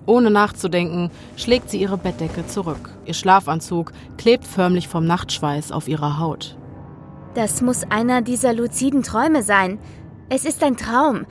[0.07, 2.91] Ohne nachzudenken, schlägt sie ihre Bettdecke zurück.
[3.07, 6.57] Ihr Schlafanzug klebt förmlich vom Nachtschweiß auf ihrer Haut.
[7.35, 9.79] Das muss einer dieser luziden Träume sein.
[10.29, 11.27] Es ist ein Traum.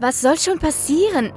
[0.00, 1.32] Was soll schon passieren?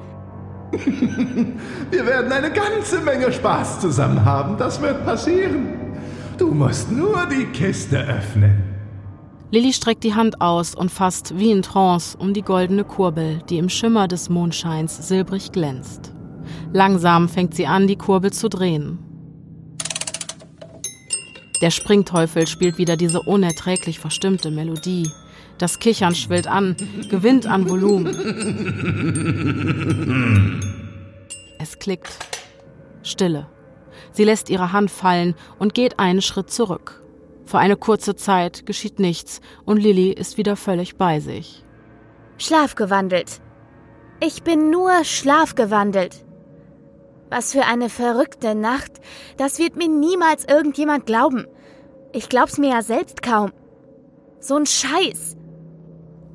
[0.72, 4.58] Wir werden eine ganze Menge Spaß zusammen haben.
[4.58, 5.68] Das wird passieren.
[6.38, 8.64] Du musst nur die Kiste öffnen.
[9.52, 13.58] Lilly streckt die Hand aus und fasst wie in Trance um die goldene Kurbel, die
[13.58, 16.14] im Schimmer des Mondscheins silbrig glänzt.
[16.72, 19.11] Langsam fängt sie an, die Kurbel zu drehen.
[21.62, 25.10] Der Springteufel spielt wieder diese unerträglich verstimmte Melodie.
[25.60, 26.76] Das Kichern schwillt an,
[27.10, 28.08] gewinnt an Volumen.
[31.60, 32.18] Es klickt.
[33.04, 33.48] Stille.
[34.12, 37.04] Sie lässt ihre Hand fallen und geht einen Schritt zurück.
[37.46, 41.64] Für eine kurze Zeit geschieht nichts und Lilly ist wieder völlig bei sich.
[42.38, 43.42] Schlafgewandelt.
[44.20, 46.26] Ich bin nur schlafgewandelt.
[47.32, 48.92] Was für eine verrückte Nacht.
[49.38, 51.48] Das wird mir niemals irgendjemand glauben.
[52.12, 53.54] Ich glaub's mir ja selbst kaum.
[54.42, 55.38] So ein Scheiß.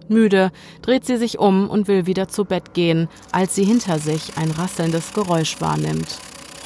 [0.09, 4.38] Müde dreht sie sich um und will wieder zu Bett gehen, als sie hinter sich
[4.38, 6.16] ein rasselndes Geräusch wahrnimmt.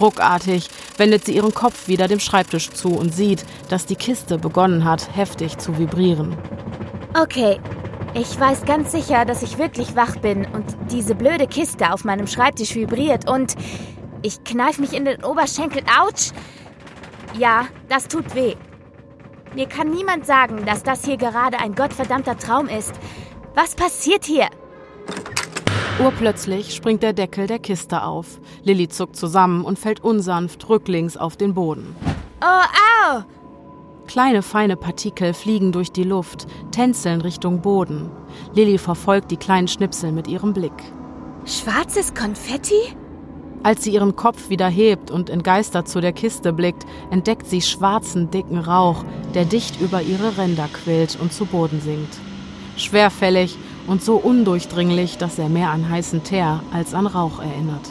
[0.01, 4.85] Ruckartig wendet sie ihren Kopf wieder dem Schreibtisch zu und sieht, dass die Kiste begonnen
[4.85, 6.37] hat, heftig zu vibrieren.
[7.21, 7.59] Okay,
[8.15, 12.29] ich weiß ganz sicher, dass ich wirklich wach bin und diese blöde Kiste auf meinem
[12.29, 13.57] Schreibtisch vibriert und
[14.23, 15.83] ich kneif mich in den Oberschenkel.
[16.01, 16.31] Autsch!
[17.39, 18.55] Ja, das tut weh.
[19.55, 22.95] Mir kann niemand sagen, dass das hier gerade ein gottverdammter Traum ist.
[23.55, 24.49] Was passiert hier?
[26.03, 28.41] Urplötzlich springt der Deckel der Kiste auf.
[28.63, 31.95] Lilly zuckt zusammen und fällt unsanft rücklings auf den Boden.
[32.41, 33.23] Oh, au!
[34.07, 38.11] Kleine, feine Partikel fliegen durch die Luft, tänzeln Richtung Boden.
[38.55, 40.73] Lilly verfolgt die kleinen Schnipsel mit ihrem Blick.
[41.45, 42.97] Schwarzes Konfetti?
[43.63, 48.31] Als sie ihren Kopf wieder hebt und entgeistert zu der Kiste blickt, entdeckt sie schwarzen,
[48.31, 49.05] dicken Rauch,
[49.35, 52.19] der dicht über ihre Ränder quillt und zu Boden sinkt.
[52.77, 57.91] Schwerfällig und so undurchdringlich, dass er mehr an heißen Teer als an Rauch erinnert.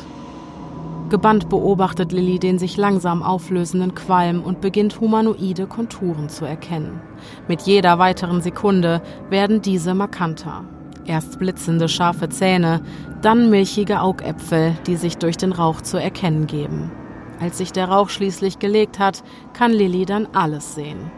[1.10, 7.02] Gebannt beobachtet Lilly den sich langsam auflösenden Qualm und beginnt humanoide Konturen zu erkennen.
[7.48, 10.66] Mit jeder weiteren Sekunde werden diese markanter.
[11.10, 12.82] Erst blitzende scharfe Zähne,
[13.24, 16.92] dann milchige Augäpfel, die sich durch den Rauch zu erkennen geben.
[17.40, 21.10] Als sich der Rauch schließlich gelegt hat, kann Lilly dann alles sehen.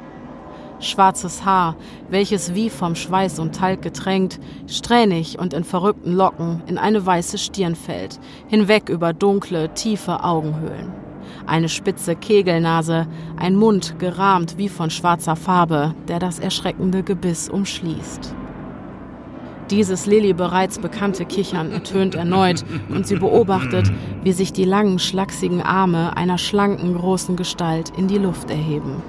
[0.79, 1.75] Schwarzes Haar,
[2.09, 7.37] welches wie vom Schweiß und Talg getränkt, strähnig und in verrückten Locken in eine weiße
[7.37, 8.17] Stirn fällt,
[8.47, 10.93] hinweg über dunkle, tiefe Augenhöhlen.
[11.45, 18.33] Eine spitze Kegelnase, ein Mund gerahmt wie von schwarzer Farbe, der das erschreckende Gebiss umschließt.
[19.71, 23.89] Dieses Lilly bereits bekannte Kichern ertönt erneut und sie beobachtet,
[24.21, 29.01] wie sich die langen, schlachsigen Arme einer schlanken, großen Gestalt in die Luft erheben.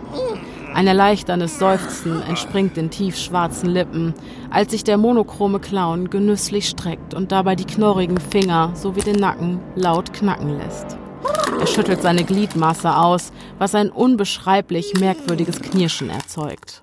[0.73, 4.15] Ein erleichterndes Seufzen entspringt den tiefschwarzen Lippen,
[4.51, 9.59] als sich der monochrome Clown genüsslich streckt und dabei die knorrigen Finger sowie den Nacken
[9.75, 10.97] laut knacken lässt.
[11.59, 16.82] Er schüttelt seine Gliedmasse aus, was ein unbeschreiblich merkwürdiges Knirschen erzeugt.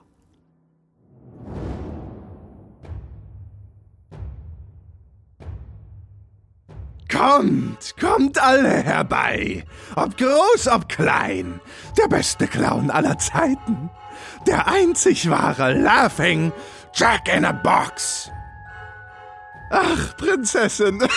[7.12, 9.66] Kommt, kommt alle herbei.
[9.96, 11.60] Ob groß, ob klein.
[11.98, 13.90] Der beste Clown aller Zeiten.
[14.46, 16.52] Der einzig wahre Laughing
[16.94, 18.30] Jack in a Box.
[19.72, 21.00] Ach, Prinzessin.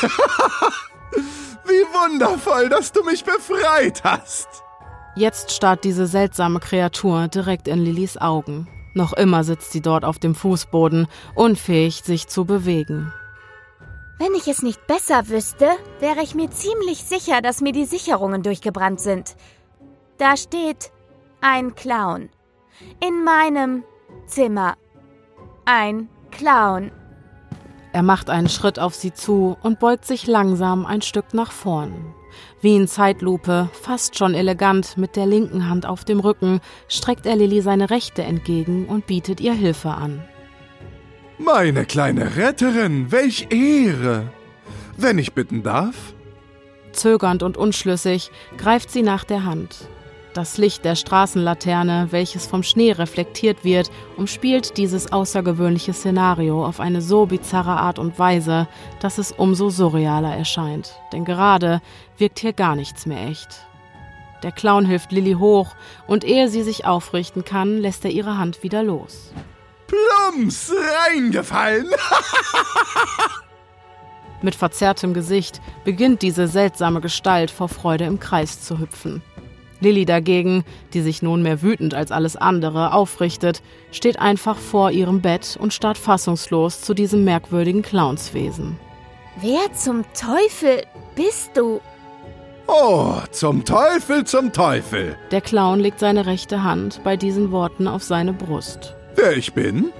[1.64, 4.48] Wie wundervoll, dass du mich befreit hast.
[5.14, 8.66] Jetzt starrt diese seltsame Kreatur direkt in Lillys Augen.
[8.94, 13.12] Noch immer sitzt sie dort auf dem Fußboden, unfähig, sich zu bewegen.
[14.18, 18.42] Wenn ich es nicht besser wüsste, wäre ich mir ziemlich sicher, dass mir die Sicherungen
[18.42, 19.36] durchgebrannt sind.
[20.18, 20.92] Da steht
[21.40, 22.28] ein Clown.
[23.00, 23.84] In meinem
[24.26, 24.74] Zimmer.
[25.64, 26.92] Ein Clown.
[27.92, 32.14] Er macht einen Schritt auf sie zu und beugt sich langsam ein Stück nach vorn.
[32.60, 37.36] Wie in Zeitlupe, fast schon elegant, mit der linken Hand auf dem Rücken, streckt er
[37.36, 40.22] Lilly seine rechte entgegen und bietet ihr Hilfe an.
[41.38, 44.28] Meine kleine Retterin, welch Ehre!
[44.96, 46.14] Wenn ich bitten darf?
[46.92, 49.88] Zögernd und unschlüssig greift sie nach der Hand.
[50.34, 57.02] Das Licht der Straßenlaterne, welches vom Schnee reflektiert wird, umspielt dieses außergewöhnliche Szenario auf eine
[57.02, 58.68] so bizarre Art und Weise,
[59.00, 60.94] dass es umso surrealer erscheint.
[61.12, 61.82] Denn gerade
[62.16, 63.66] wirkt hier gar nichts mehr echt.
[64.42, 65.74] Der Clown hilft Lilly hoch
[66.06, 69.32] und ehe sie sich aufrichten kann, lässt er ihre Hand wieder los
[69.92, 70.72] plumps
[71.06, 71.86] reingefallen.
[74.42, 79.22] Mit verzerrtem Gesicht beginnt diese seltsame Gestalt vor Freude im Kreis zu hüpfen.
[79.80, 80.64] Lilly dagegen,
[80.94, 85.98] die sich nunmehr wütend als alles andere aufrichtet, steht einfach vor ihrem Bett und starrt
[85.98, 88.78] fassungslos zu diesem merkwürdigen Clownswesen.
[89.40, 90.84] Wer zum Teufel?
[91.14, 91.80] bist du?
[92.66, 95.16] Oh, zum Teufel, zum Teufel.
[95.30, 98.94] Der Clown legt seine rechte Hand bei diesen Worten auf seine Brust.
[99.16, 99.92] Wer ich bin?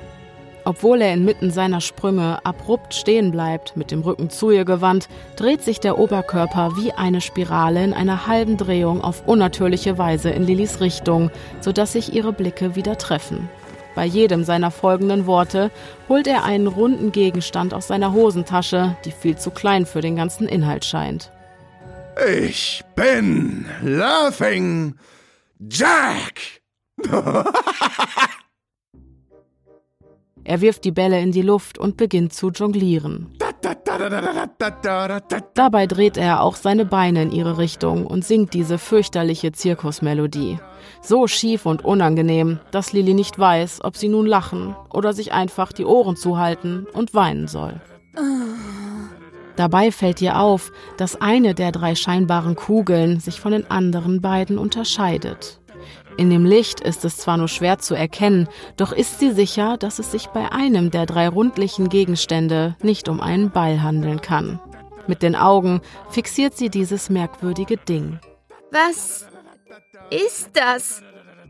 [0.65, 5.63] Obwohl er inmitten seiner Sprünge abrupt stehen bleibt, mit dem Rücken zu ihr gewandt, dreht
[5.63, 10.81] sich der Oberkörper wie eine Spirale in einer halben Drehung auf unnatürliche Weise in Lillys
[10.81, 13.49] Richtung, sodass sich ihre Blicke wieder treffen.
[13.95, 15.71] Bei jedem seiner folgenden Worte
[16.09, 20.49] holt er einen runden Gegenstand aus seiner Hosentasche, die viel zu klein für den ganzen
[20.49, 21.31] Inhalt scheint.
[22.41, 24.95] Ich bin Laughing
[25.59, 26.63] Jack.
[30.45, 33.29] Er wirft die Bälle in die Luft und beginnt zu jonglieren.
[35.55, 40.59] Dabei dreht er auch seine Beine in ihre Richtung und singt diese fürchterliche Zirkusmelodie.
[41.01, 45.73] So schief und unangenehm, dass Lilly nicht weiß, ob sie nun lachen oder sich einfach
[45.73, 47.81] die Ohren zuhalten und weinen soll.
[49.57, 54.59] Dabei fällt ihr auf, dass eine der drei scheinbaren Kugeln sich von den anderen beiden
[54.59, 55.61] unterscheidet.
[56.17, 59.99] In dem Licht ist es zwar nur schwer zu erkennen, doch ist sie sicher, dass
[59.99, 64.61] es sich bei einem der drei rundlichen Gegenstände nicht um einen Ball handeln kann.
[65.07, 68.21] Mit den Augen fixiert sie dieses merkwürdige Ding.
[68.71, 69.27] Was
[70.11, 71.03] ist das?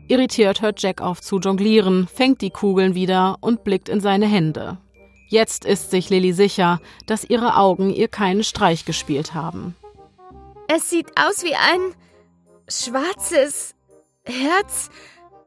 [0.07, 4.77] Irritiert hört Jack auf zu jonglieren, fängt die Kugeln wieder und blickt in seine Hände.
[5.27, 9.75] Jetzt ist sich Lilly sicher, dass ihre Augen ihr keinen Streich gespielt haben.
[10.67, 11.95] Es sieht aus wie ein
[12.67, 13.72] schwarzes
[14.25, 14.89] Herz.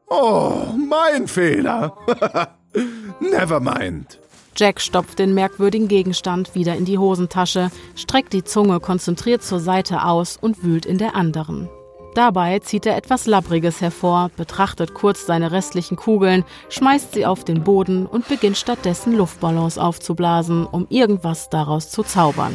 [0.07, 1.97] Oh, mein Fehler.
[3.19, 4.19] Never mind.
[4.55, 10.03] Jack stopft den merkwürdigen Gegenstand wieder in die Hosentasche, streckt die Zunge konzentriert zur Seite
[10.03, 11.69] aus und wühlt in der anderen.
[12.15, 17.63] Dabei zieht er etwas Labbriges hervor, betrachtet kurz seine restlichen Kugeln, schmeißt sie auf den
[17.63, 22.53] Boden und beginnt stattdessen Luftballons aufzublasen, um irgendwas daraus zu zaubern.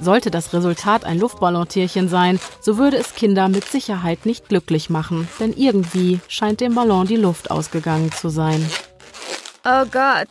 [0.00, 5.28] Sollte das Resultat ein Luftballontierchen sein, so würde es Kinder mit Sicherheit nicht glücklich machen,
[5.40, 8.64] denn irgendwie scheint dem Ballon die Luft ausgegangen zu sein.
[9.64, 10.28] Oh Gott.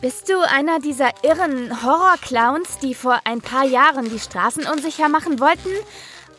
[0.00, 5.40] Bist du einer dieser irren Horrorclowns, die vor ein paar Jahren die Straßen unsicher machen
[5.40, 5.70] wollten?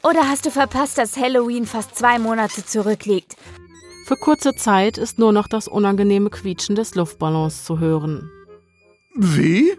[0.04, 3.36] Oder hast du verpasst, dass Halloween fast zwei Monate zurückliegt?
[4.06, 8.30] Für kurze Zeit ist nur noch das unangenehme Quietschen des Luftballons zu hören.
[9.16, 9.76] Wie?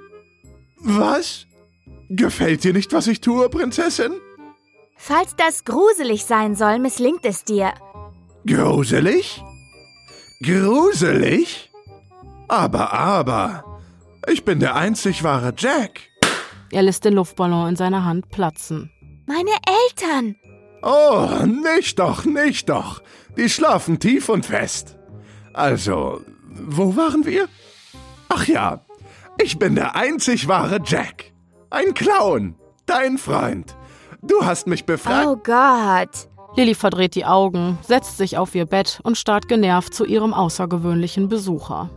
[0.81, 1.47] Was?
[2.09, 4.13] Gefällt dir nicht, was ich tue, Prinzessin?
[4.97, 7.73] Falls das gruselig sein soll, misslingt es dir.
[8.47, 9.43] Gruselig?
[10.43, 11.71] Gruselig?
[12.49, 13.65] Aber, aber,
[14.27, 16.01] ich bin der einzig wahre Jack.
[16.71, 18.91] Er lässt den Luftballon in seiner Hand platzen.
[19.27, 19.51] Meine
[19.89, 20.37] Eltern!
[20.83, 23.03] Oh, nicht doch, nicht doch.
[23.37, 24.97] Die schlafen tief und fest.
[25.53, 27.49] Also, wo waren wir?
[28.29, 28.85] Ach ja,
[29.43, 31.26] ich bin der einzig wahre Jack.
[31.71, 32.55] Ein Clown,
[32.87, 33.77] dein Freund.
[34.23, 35.27] Du hast mich befragt.
[35.27, 36.29] Oh Gott.
[36.57, 41.29] Lilly verdreht die Augen, setzt sich auf ihr Bett und starrt genervt zu ihrem außergewöhnlichen
[41.29, 41.91] Besucher.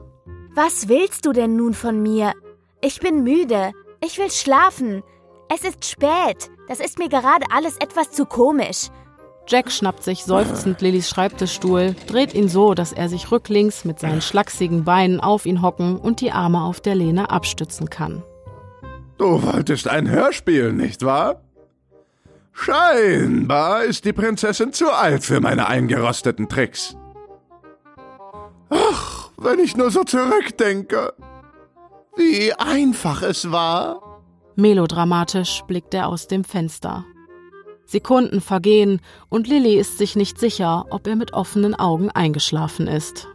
[0.55, 2.33] Was willst du denn nun von mir?
[2.81, 3.71] Ich bin müde.
[4.03, 5.03] Ich will schlafen.
[5.53, 6.49] Es ist spät.
[6.67, 8.87] Das ist mir gerade alles etwas zu komisch.
[9.47, 14.21] Jack schnappt sich seufzend Lillys Schreibtischstuhl, dreht ihn so, dass er sich rücklings mit seinen
[14.21, 18.23] schlachsigen Beinen auf ihn hocken und die Arme auf der Lehne abstützen kann.
[19.19, 21.41] Du wolltest ein Hörspiel, nicht wahr?
[22.53, 26.95] Scheinbar ist die Prinzessin zu alt für meine eingerosteten Tricks.
[28.69, 31.13] Ach, wenn ich nur so zurückdenke,
[32.15, 34.21] wie einfach es war.
[34.55, 37.03] Melodramatisch blickt er aus dem Fenster.
[37.85, 43.27] Sekunden vergehen und Lilly ist sich nicht sicher, ob er mit offenen Augen eingeschlafen ist.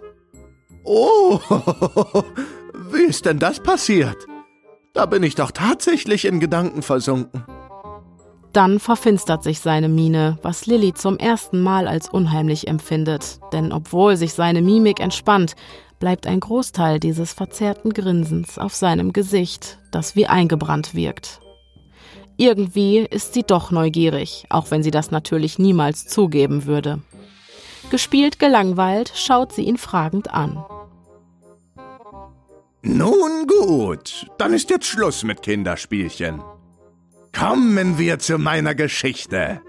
[0.84, 1.40] Oh,
[2.90, 4.16] wie ist denn das passiert?
[4.94, 7.44] Da bin ich doch tatsächlich in Gedanken versunken.
[8.52, 14.16] Dann verfinstert sich seine Miene, was Lilly zum ersten Mal als unheimlich empfindet, denn obwohl
[14.16, 15.56] sich seine Mimik entspannt,
[15.98, 21.40] bleibt ein Großteil dieses verzerrten Grinsens auf seinem Gesicht, das wie eingebrannt wirkt.
[22.36, 27.02] Irgendwie ist sie doch neugierig, auch wenn sie das natürlich niemals zugeben würde.
[27.90, 30.64] Gespielt gelangweilt schaut sie ihn fragend an.
[32.86, 36.42] Nun gut, dann ist jetzt Schluss mit Kinderspielchen.
[37.34, 39.62] Kommen wir zu meiner Geschichte.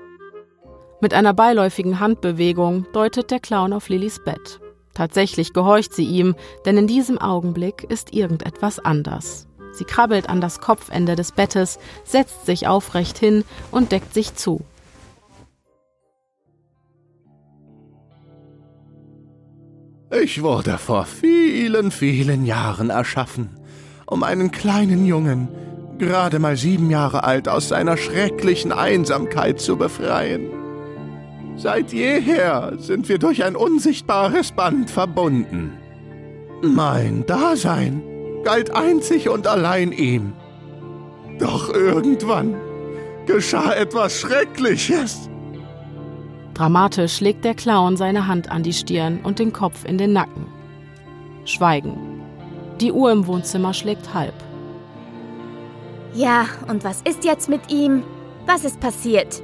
[0.99, 4.59] Mit einer beiläufigen Handbewegung deutet der Clown auf Lillys Bett.
[4.93, 6.35] Tatsächlich gehorcht sie ihm,
[6.65, 9.47] denn in diesem Augenblick ist irgendetwas anders.
[9.71, 14.65] Sie krabbelt an das Kopfende des Bettes, setzt sich aufrecht hin und deckt sich zu.
[20.11, 23.49] Ich wurde vor vielen, vielen Jahren erschaffen,
[24.05, 25.47] um einen kleinen Jungen
[25.97, 30.49] gerade mal sieben Jahre alt, aus seiner schrecklichen Einsamkeit zu befreien.
[31.57, 35.71] Seit jeher sind wir durch ein unsichtbares Band verbunden.
[36.61, 38.03] Mein Dasein
[38.43, 40.33] galt einzig und allein ihm.
[41.39, 42.55] Doch irgendwann
[43.25, 45.29] geschah etwas Schreckliches.
[46.55, 50.47] Dramatisch legt der Clown seine Hand an die Stirn und den Kopf in den Nacken.
[51.43, 52.21] Schweigen.
[52.79, 54.33] Die Uhr im Wohnzimmer schlägt halb.
[56.13, 58.03] Ja, und was ist jetzt mit ihm?
[58.45, 59.43] Was ist passiert?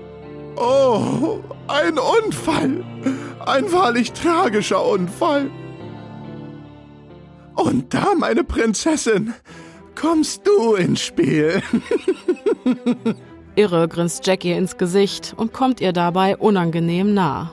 [0.55, 2.83] Oh, ein Unfall.
[3.45, 5.51] Ein wahrlich tragischer Unfall.
[7.55, 9.33] Und da, meine Prinzessin,
[9.95, 11.61] kommst du ins Spiel.
[13.55, 17.51] Irre grinst Jack ihr ins Gesicht und kommt ihr dabei unangenehm nah.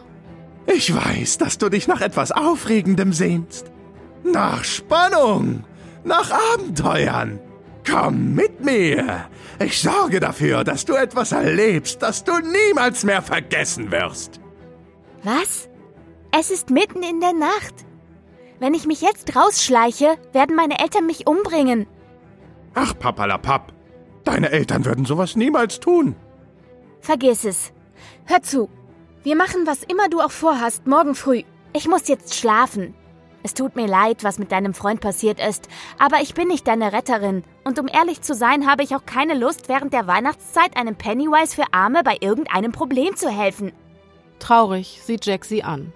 [0.66, 3.70] Ich weiß, dass du dich nach etwas Aufregendem sehnst.
[4.22, 5.64] Nach Spannung.
[6.04, 7.40] Nach Abenteuern.
[7.88, 9.28] Komm mit mir.
[9.58, 14.40] Ich sorge dafür, dass du etwas erlebst, das du niemals mehr vergessen wirst.
[15.22, 15.68] Was?
[16.38, 17.86] Es ist mitten in der Nacht.
[18.60, 21.86] Wenn ich mich jetzt rausschleiche, werden meine Eltern mich umbringen.
[22.74, 23.72] Ach, Papalapap.
[24.28, 26.14] Deine Eltern würden sowas niemals tun.
[27.00, 27.72] Vergiss es.
[28.26, 28.68] Hör zu.
[29.22, 31.44] Wir machen, was immer du auch vorhast, morgen früh.
[31.72, 32.92] Ich muss jetzt schlafen.
[33.42, 35.68] Es tut mir leid, was mit deinem Freund passiert ist,
[35.98, 37.42] aber ich bin nicht deine Retterin.
[37.64, 41.54] Und um ehrlich zu sein, habe ich auch keine Lust, während der Weihnachtszeit einem Pennywise
[41.54, 43.72] für Arme bei irgendeinem Problem zu helfen.
[44.40, 45.90] Traurig sieht Jack sie an.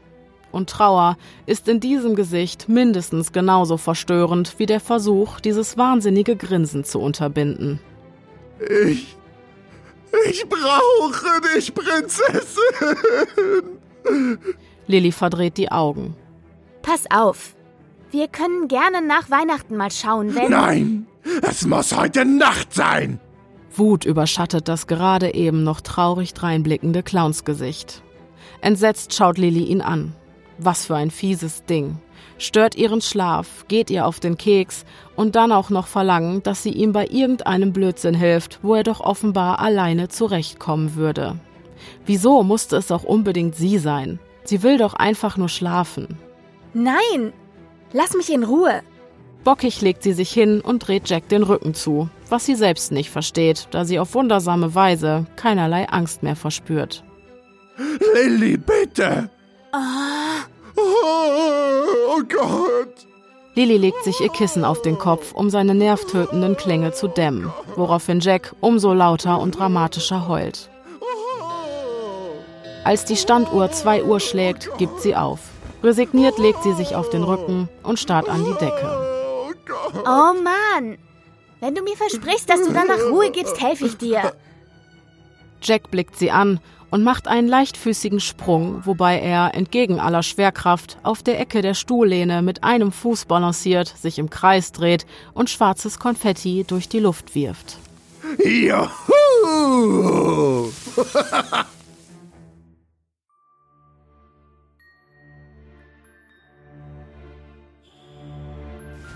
[0.53, 6.85] Und Trauer ist in diesem Gesicht mindestens genauso verstörend wie der Versuch, dieses wahnsinnige Grinsen
[6.85, 7.79] zu unterbinden.
[8.69, 9.17] Ich.
[10.29, 12.61] Ich brauche dich, Prinzessin!
[14.87, 16.15] Lilly verdreht die Augen.
[16.83, 17.55] Pass auf.
[18.11, 20.51] Wir können gerne nach Weihnachten mal schauen, wenn.
[20.51, 21.07] Nein!
[21.43, 23.21] Es muss heute Nacht sein!
[23.75, 28.03] Wut überschattet das gerade eben noch traurig dreinblickende Clownsgesicht.
[28.61, 30.15] Entsetzt schaut Lilly ihn an.
[30.59, 31.99] Was für ein fieses Ding.
[32.39, 34.85] Stört ihren Schlaf, geht ihr auf den Keks
[35.17, 39.01] und dann auch noch verlangen, dass sie ihm bei irgendeinem Blödsinn hilft, wo er doch
[39.01, 41.39] offenbar alleine zurechtkommen würde.
[42.07, 44.19] Wieso musste es auch unbedingt sie sein?
[44.45, 46.19] Sie will doch einfach nur schlafen.
[46.75, 47.33] Nein!
[47.93, 48.83] Lass mich in Ruhe!
[49.45, 53.11] Bockig legt sie sich hin und dreht Jack den Rücken zu, was sie selbst nicht
[53.11, 57.05] versteht, da sie auf wundersame Weise keinerlei Angst mehr verspürt.
[58.15, 59.29] Lilly, bitte!
[59.73, 60.23] Oh,
[60.77, 61.62] Oh,
[62.13, 63.07] oh Gott!
[63.55, 68.21] Lilly legt sich ihr Kissen auf den Kopf, um seine nervtötenden Klänge zu dämmen, woraufhin
[68.21, 70.71] Jack umso lauter und dramatischer heult.
[72.85, 75.41] Als die Standuhr 2 Uhr schlägt, gibt sie auf.
[75.83, 78.89] Resigniert legt sie sich auf den Rücken und starrt an die Decke.
[79.95, 80.99] Oh oh Mann!
[81.61, 84.33] Wenn du mir versprichst, dass du danach Ruhe gibst, helfe ich dir.
[85.61, 86.59] Jack blickt sie an
[86.93, 92.43] und macht einen leichtfüßigen Sprung, wobei er entgegen aller Schwerkraft auf der Ecke der Stuhllehne
[92.43, 97.79] mit einem Fuß balanciert, sich im Kreis dreht und schwarzes Konfetti durch die Luft wirft.
[98.45, 98.71] Juhu!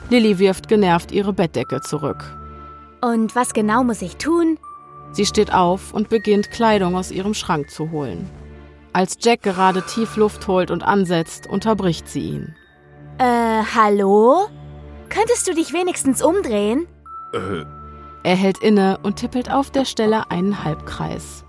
[0.08, 2.24] Lilly wirft genervt ihre Bettdecke zurück.
[3.02, 4.56] Und was genau muss ich tun?
[5.16, 8.28] Sie steht auf und beginnt Kleidung aus ihrem Schrank zu holen.
[8.92, 12.54] Als Jack gerade tief Luft holt und ansetzt, unterbricht sie ihn.
[13.16, 14.46] Äh, hallo?
[15.08, 16.86] Könntest du dich wenigstens umdrehen?
[17.32, 17.64] Äh,
[18.24, 21.44] Er hält inne und tippelt auf der Stelle einen Halbkreis.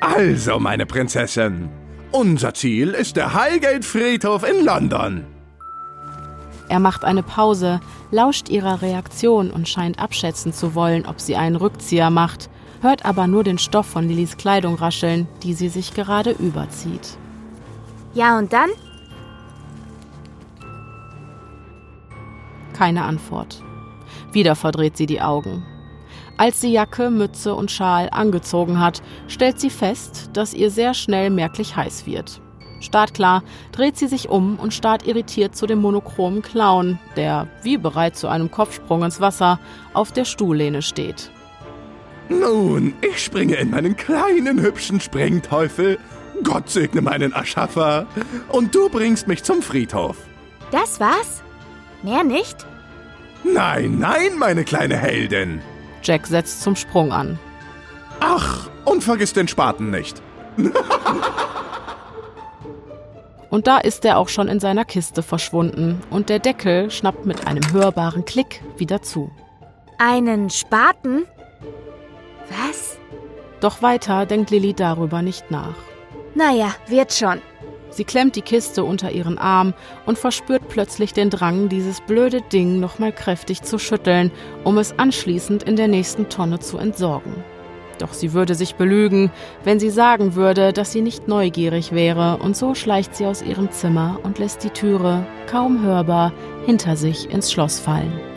[0.00, 1.68] Also, meine Prinzessin,
[2.10, 5.24] unser Ziel ist der Highgate-Friedhof in London.
[6.68, 11.54] Er macht eine Pause, lauscht ihrer Reaktion und scheint abschätzen zu wollen, ob sie einen
[11.54, 12.50] Rückzieher macht,
[12.82, 17.16] hört aber nur den Stoff von Lillys Kleidung rascheln, die sie sich gerade überzieht.
[18.12, 18.70] Ja, und dann?
[22.74, 23.62] Keine Antwort.
[24.32, 25.64] Wieder verdreht sie die Augen.
[26.36, 31.30] Als sie Jacke, Mütze und Schal angezogen hat, stellt sie fest, dass ihr sehr schnell
[31.30, 32.40] merklich heiß wird.
[32.80, 38.16] Startklar dreht sie sich um und starrt irritiert zu dem monochromen Clown, der, wie bereit
[38.16, 39.60] zu einem Kopfsprung ins Wasser,
[39.94, 41.30] auf der Stuhllehne steht.
[42.40, 45.98] Nun, ich springe in meinen kleinen, hübschen Sprengteufel.
[46.42, 48.06] Gott segne meinen Erschaffer.
[48.48, 50.16] Und du bringst mich zum Friedhof.
[50.70, 51.42] Das war's?
[52.02, 52.66] Mehr nicht?
[53.44, 55.60] Nein, nein, meine kleine Heldin.
[56.02, 57.38] Jack setzt zum Sprung an.
[58.20, 60.22] Ach, und vergiss den Spaten nicht.
[63.50, 67.46] Und da ist er auch schon in seiner Kiste verschwunden und der Deckel schnappt mit
[67.46, 69.30] einem hörbaren Klick wieder zu.
[69.98, 71.26] Einen Spaten?
[72.48, 72.98] Was?
[73.60, 75.76] Doch weiter denkt Lilly darüber nicht nach.
[76.34, 77.40] Naja, wird schon.
[77.90, 79.74] Sie klemmt die Kiste unter ihren Arm
[80.06, 84.30] und verspürt plötzlich den Drang, dieses blöde Ding nochmal kräftig zu schütteln,
[84.64, 87.44] um es anschließend in der nächsten Tonne zu entsorgen.
[87.98, 89.30] Doch sie würde sich belügen,
[89.62, 93.70] wenn sie sagen würde, dass sie nicht neugierig wäre, und so schleicht sie aus ihrem
[93.70, 96.32] Zimmer und lässt die Türe, kaum hörbar,
[96.64, 98.31] hinter sich ins Schloss fallen.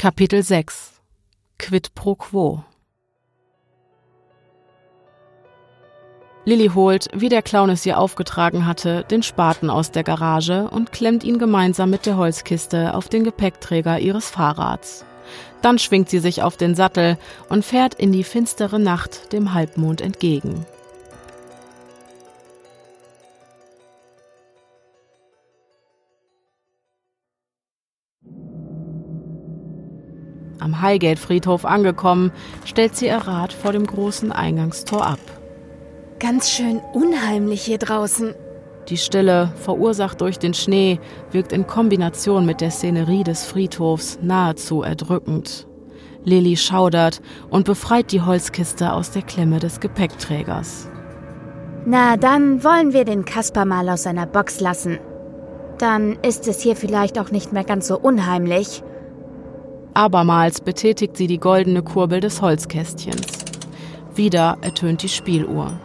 [0.00, 0.92] Kapitel 6
[1.58, 2.64] Quid pro quo
[6.46, 10.90] Lilly holt, wie der Clown es ihr aufgetragen hatte, den Spaten aus der Garage und
[10.92, 15.04] klemmt ihn gemeinsam mit der Holzkiste auf den Gepäckträger ihres Fahrrads.
[15.60, 17.18] Dann schwingt sie sich auf den Sattel
[17.50, 20.64] und fährt in die finstere Nacht dem Halbmond entgegen.
[30.60, 32.32] Am Highgate-Friedhof angekommen,
[32.64, 35.18] stellt sie ihr Rad vor dem großen Eingangstor ab.
[36.18, 38.34] Ganz schön unheimlich hier draußen.
[38.88, 41.00] Die Stille, verursacht durch den Schnee,
[41.30, 45.66] wirkt in Kombination mit der Szenerie des Friedhofs nahezu erdrückend.
[46.24, 50.90] Lilly schaudert und befreit die Holzkiste aus der Klemme des Gepäckträgers.
[51.86, 54.98] Na, dann wollen wir den Kasper mal aus seiner Box lassen.
[55.78, 58.82] Dann ist es hier vielleicht auch nicht mehr ganz so unheimlich.
[59.94, 63.26] Abermals betätigt sie die goldene Kurbel des Holzkästchens.
[64.14, 65.78] Wieder ertönt die Spieluhr.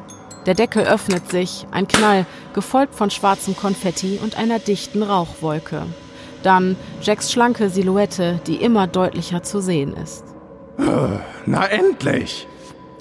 [0.45, 5.83] Der Deckel öffnet sich, ein Knall, gefolgt von schwarzem Konfetti und einer dichten Rauchwolke.
[6.43, 10.23] Dann Jacks schlanke Silhouette, die immer deutlicher zu sehen ist.
[11.45, 12.47] Na endlich!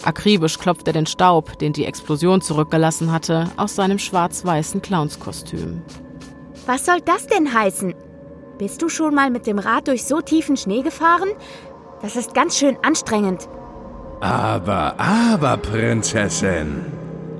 [0.03, 5.83] Akribisch klopft er den Staub, den die Explosion zurückgelassen hatte, aus seinem schwarz-weißen Clownskostüm.
[6.67, 7.95] Was soll das denn heißen?
[8.59, 11.29] Bist du schon mal mit dem Rad durch so tiefen Schnee gefahren?
[12.03, 13.49] Das ist ganz schön anstrengend.
[14.21, 16.87] Aber, aber, Prinzessin.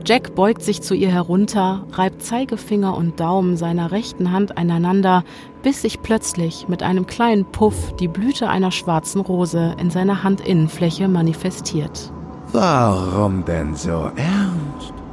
[0.07, 5.25] Jack beugt sich zu ihr herunter, reibt Zeigefinger und Daumen seiner rechten Hand aneinander,
[5.63, 11.09] bis sich plötzlich mit einem kleinen Puff die Blüte einer schwarzen Rose in seiner Handinnenfläche
[11.09, 12.13] manifestiert.
[12.53, 15.04] Warum denn so ernst?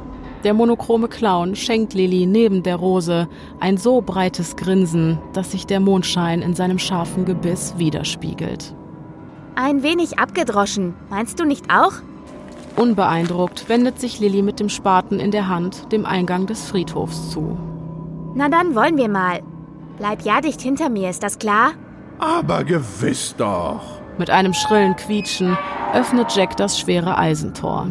[0.44, 3.28] Der monochrome Clown schenkt Lilly neben der Rose
[3.60, 8.74] ein so breites Grinsen, dass sich der Mondschein in seinem scharfen Gebiss widerspiegelt.
[9.54, 11.92] Ein wenig abgedroschen, meinst du nicht auch?
[12.76, 17.56] Unbeeindruckt wendet sich Lilly mit dem Spaten in der Hand dem Eingang des Friedhofs zu.
[18.34, 19.42] Na dann wollen wir mal.
[19.98, 21.72] Bleib ja dicht hinter mir, ist das klar?
[22.18, 23.82] Aber gewiss doch.
[24.18, 25.56] Mit einem schrillen Quietschen
[25.94, 27.88] öffnet Jack das schwere Eisentor.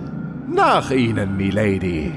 [0.48, 2.12] Nach Ihnen, Milady.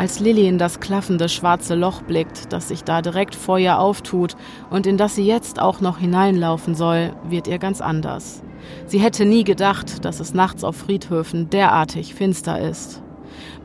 [0.00, 4.34] Als Lilly in das klaffende schwarze Loch blickt, das sich da direkt vor ihr auftut
[4.70, 8.42] und in das sie jetzt auch noch hineinlaufen soll, wird ihr ganz anders.
[8.86, 13.02] Sie hätte nie gedacht, dass es nachts auf Friedhöfen derartig finster ist.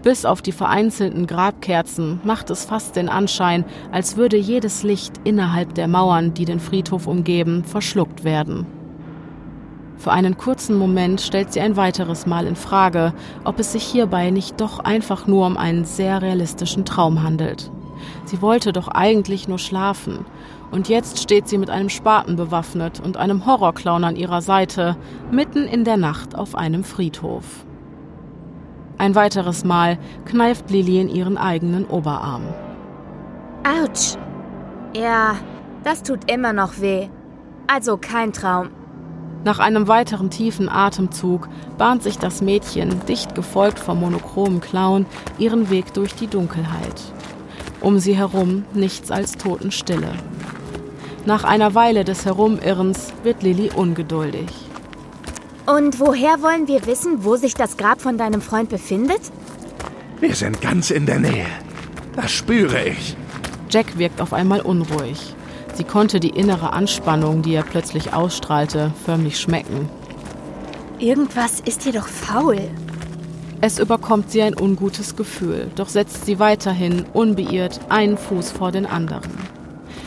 [0.03, 3.63] Bis auf die vereinzelten Grabkerzen macht es fast den Anschein,
[3.93, 8.67] als würde jedes Licht innerhalb der Mauern, die den Friedhof umgeben, verschluckt werden.
[9.97, 14.29] Für einen kurzen Moment stellt sie ein weiteres Mal in Frage, ob es sich hierbei
[14.29, 17.71] nicht doch einfach nur um einen sehr realistischen Traum handelt.
[18.25, 20.25] Sie wollte doch eigentlich nur schlafen,
[20.71, 24.97] und jetzt steht sie mit einem Spaten bewaffnet und einem Horrorclown an ihrer Seite,
[25.31, 27.65] mitten in der Nacht auf einem Friedhof.
[28.97, 32.43] Ein weiteres Mal kneift Lilly in ihren eigenen Oberarm.
[33.63, 34.17] Autsch.
[34.95, 35.35] Ja,
[35.83, 37.09] das tut immer noch weh.
[37.67, 38.69] Also kein Traum.
[39.45, 45.05] Nach einem weiteren tiefen Atemzug bahnt sich das Mädchen, dicht gefolgt vom monochromen Clown,
[45.37, 46.99] ihren Weg durch die Dunkelheit.
[47.79, 50.13] Um sie herum nichts als Totenstille.
[51.27, 54.49] Nach einer Weile des Herumirrens wird Lilly ungeduldig.
[55.67, 59.21] Und woher wollen wir wissen, wo sich das Grab von deinem Freund befindet?
[60.19, 61.45] Wir sind ganz in der Nähe.
[62.15, 63.15] Das spüre ich.
[63.69, 65.34] Jack wirkt auf einmal unruhig.
[65.75, 69.89] Sie konnte die innere Anspannung, die er plötzlich ausstrahlte, förmlich schmecken.
[70.99, 72.57] Irgendwas ist hier doch faul.
[73.59, 78.85] Es überkommt sie ein ungutes Gefühl, doch setzt sie weiterhin, unbeirrt, einen Fuß vor den
[78.85, 79.31] anderen.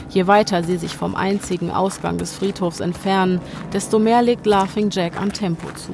[0.08, 3.40] Je weiter sie sich vom einzigen Ausgang des Friedhofs entfernen,
[3.74, 5.92] desto mehr legt Laughing Jack an Tempo zu.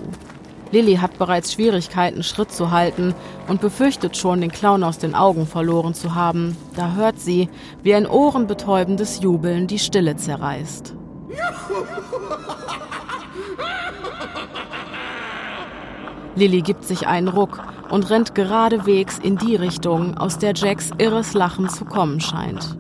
[0.74, 3.14] Lilly hat bereits Schwierigkeiten, Schritt zu halten
[3.46, 6.56] und befürchtet schon, den Clown aus den Augen verloren zu haben.
[6.74, 7.48] Da hört sie,
[7.84, 10.96] wie ein ohrenbetäubendes Jubeln die Stille zerreißt.
[16.34, 17.62] Lilly gibt sich einen Ruck
[17.94, 22.76] und rennt geradewegs in die Richtung, aus der Jacks irres Lachen zu kommen scheint.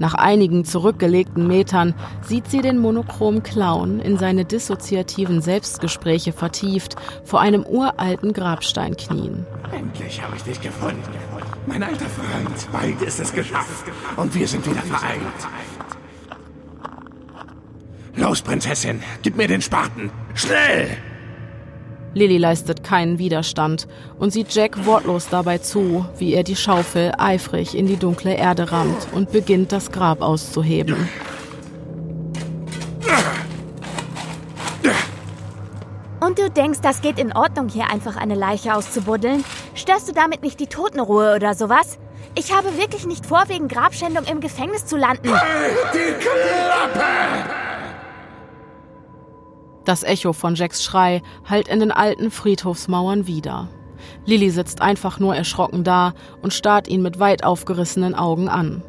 [0.00, 7.42] Nach einigen zurückgelegten Metern sieht sie den monochromen Clown in seine dissoziativen Selbstgespräche vertieft vor
[7.42, 9.44] einem uralten Grabstein knien.
[9.70, 11.02] Endlich habe ich dich gefunden.
[11.66, 13.84] Mein alter Freund, bald ist es geschafft.
[14.16, 15.20] Und wir sind wieder vereint.
[18.16, 20.10] Los, Prinzessin, gib mir den Spaten.
[20.32, 20.96] Schnell!
[22.14, 23.88] Lilly leistet keinen Widerstand
[24.18, 28.70] und sieht Jack wortlos dabei zu, wie er die Schaufel eifrig in die dunkle Erde
[28.70, 31.08] rammt und beginnt, das Grab auszuheben.
[36.20, 39.44] Und du denkst, das geht in Ordnung, hier einfach eine Leiche auszubuddeln?
[39.74, 41.98] Störst du damit nicht die Totenruhe oder sowas?
[42.36, 45.30] Ich habe wirklich nicht vor, wegen Grabschändung im Gefängnis zu landen.
[45.30, 47.04] Halt die Klappe!
[49.84, 53.68] Das Echo von Jacks Schrei hallt in den alten Friedhofsmauern wieder.
[54.24, 58.82] Lilly sitzt einfach nur erschrocken da und starrt ihn mit weit aufgerissenen Augen an.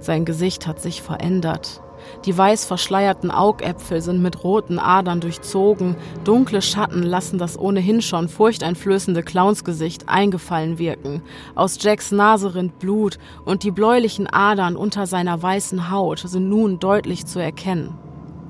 [0.00, 1.80] Sein Gesicht hat sich verändert.
[2.26, 8.28] Die weiß verschleierten Augäpfel sind mit roten Adern durchzogen, dunkle Schatten lassen das ohnehin schon
[8.28, 11.22] furchteinflößende Clownsgesicht eingefallen wirken.
[11.54, 16.78] Aus Jacks Nase rinnt Blut und die bläulichen Adern unter seiner weißen Haut sind nun
[16.78, 17.96] deutlich zu erkennen.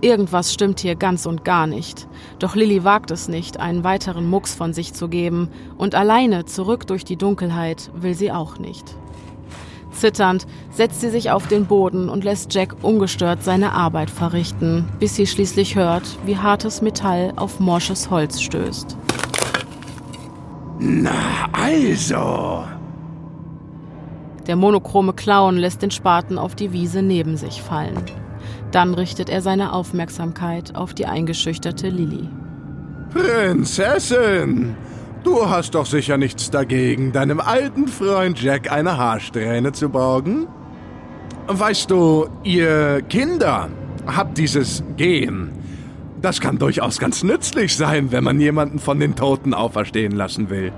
[0.04, 2.06] Irgendwas stimmt hier ganz und gar nicht.
[2.38, 5.48] Doch Lilly wagt es nicht, einen weiteren Mucks von sich zu geben,
[5.78, 8.98] und alleine zurück durch die Dunkelheit will sie auch nicht.
[9.92, 15.16] Zitternd setzt sie sich auf den Boden und lässt Jack ungestört seine Arbeit verrichten, bis
[15.16, 18.98] sie schließlich hört, wie hartes Metall auf morsches Holz stößt.
[20.80, 22.64] Na also.
[24.46, 28.04] Der monochrome Clown lässt den Spaten auf die Wiese neben sich fallen.
[28.74, 32.28] Dann richtet er seine Aufmerksamkeit auf die eingeschüchterte Lilly.
[33.12, 34.74] Prinzessin,
[35.22, 40.48] du hast doch sicher nichts dagegen, deinem alten Freund Jack eine Haarsträhne zu borgen?
[41.46, 43.68] Weißt du, ihr Kinder
[44.08, 45.52] habt dieses Gen.
[46.20, 50.72] Das kann durchaus ganz nützlich sein, wenn man jemanden von den Toten auferstehen lassen will.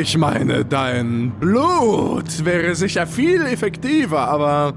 [0.00, 4.72] Ich meine, dein Blut wäre sicher viel effektiver, aber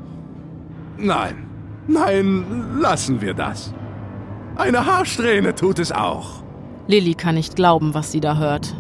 [1.00, 1.45] nein.
[1.88, 3.74] Nein, lassen wir das.
[4.56, 6.44] Eine Haarsträhne tut es auch.
[6.88, 8.76] Lilly kann nicht glauben, was sie da hört.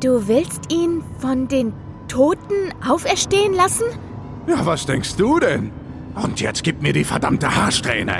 [0.00, 1.72] Du willst ihn von den
[2.08, 3.84] Toten auferstehen lassen?
[4.46, 5.72] Ja, was denkst du denn?
[6.14, 8.16] Und jetzt gib mir die verdammte Haarsträhne.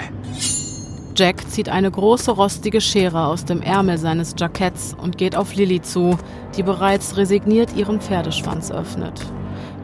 [1.16, 5.80] Jack zieht eine große rostige Schere aus dem Ärmel seines Jacketts und geht auf Lilly
[5.80, 6.18] zu,
[6.56, 9.24] die bereits resigniert ihren Pferdeschwanz öffnet.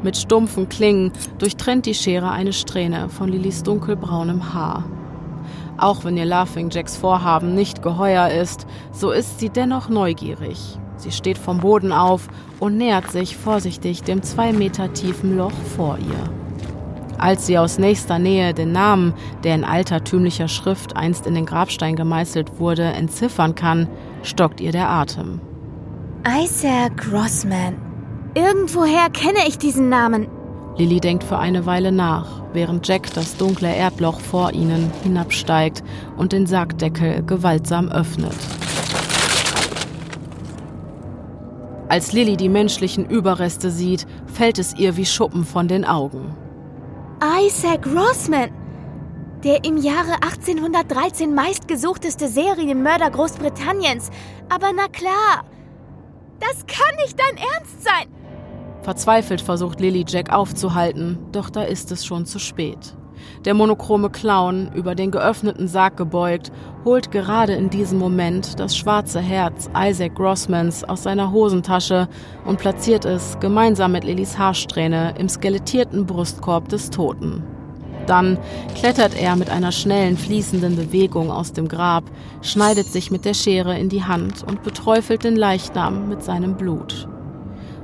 [0.03, 4.85] Mit stumpfen Klingen durchtrennt die Schere eine Strähne von Lillys dunkelbraunem Haar.
[5.77, 10.79] Auch wenn ihr Laughing Jacks Vorhaben nicht geheuer ist, so ist sie dennoch neugierig.
[10.97, 12.29] Sie steht vom Boden auf
[12.59, 16.31] und nähert sich vorsichtig dem zwei Meter tiefen Loch vor ihr.
[17.19, 21.97] Als sie aus nächster Nähe den Namen, der in altertümlicher Schrift einst in den Grabstein
[21.97, 23.89] gemeißelt wurde, entziffern kann,
[24.23, 25.41] stockt ihr der Atem.
[26.27, 27.90] Isaac Grossman.
[28.35, 30.29] Irgendwoher kenne ich diesen Namen.
[30.77, 35.83] Lilly denkt für eine Weile nach, während Jack das dunkle Erdloch vor ihnen hinabsteigt
[36.17, 38.35] und den Sargdeckel gewaltsam öffnet.
[41.89, 46.37] Als Lilly die menschlichen Überreste sieht, fällt es ihr wie Schuppen von den Augen.
[47.45, 48.51] Isaac Rossman,
[49.43, 54.11] der im Jahre 1813 meistgesuchteste Serienmörder Großbritanniens.
[54.49, 55.45] Aber na klar,
[56.39, 58.20] das kann nicht dein Ernst sein.
[58.83, 62.97] Verzweifelt versucht Lilly Jack aufzuhalten, doch da ist es schon zu spät.
[63.45, 66.51] Der monochrome Clown, über den geöffneten Sarg gebeugt,
[66.85, 72.09] holt gerade in diesem Moment das schwarze Herz Isaac Grossmans aus seiner Hosentasche
[72.47, 77.43] und platziert es gemeinsam mit Lillys Haarsträhne im skelettierten Brustkorb des Toten.
[78.07, 78.39] Dann
[78.75, 82.05] klettert er mit einer schnellen, fließenden Bewegung aus dem Grab,
[82.43, 87.07] schneidet sich mit der Schere in die Hand und beträufelt den Leichnam mit seinem Blut.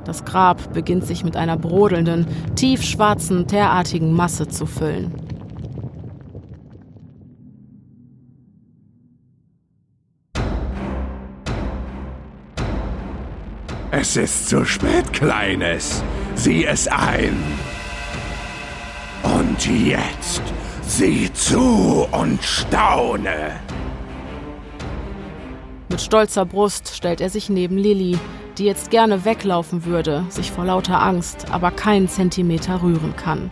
[0.06, 5.12] Das Grab beginnt sich mit einer brodelnden, tiefschwarzen, teerartigen Masse zu füllen.
[13.90, 16.04] Es ist zu spät, Kleines.
[16.36, 17.36] Sieh es ein.
[19.24, 20.42] Und jetzt
[20.82, 23.58] sieh zu und staune.
[25.88, 28.18] Mit stolzer Brust stellt er sich neben Lilly,
[28.58, 33.50] die jetzt gerne weglaufen würde, sich vor lauter Angst aber keinen Zentimeter rühren kann.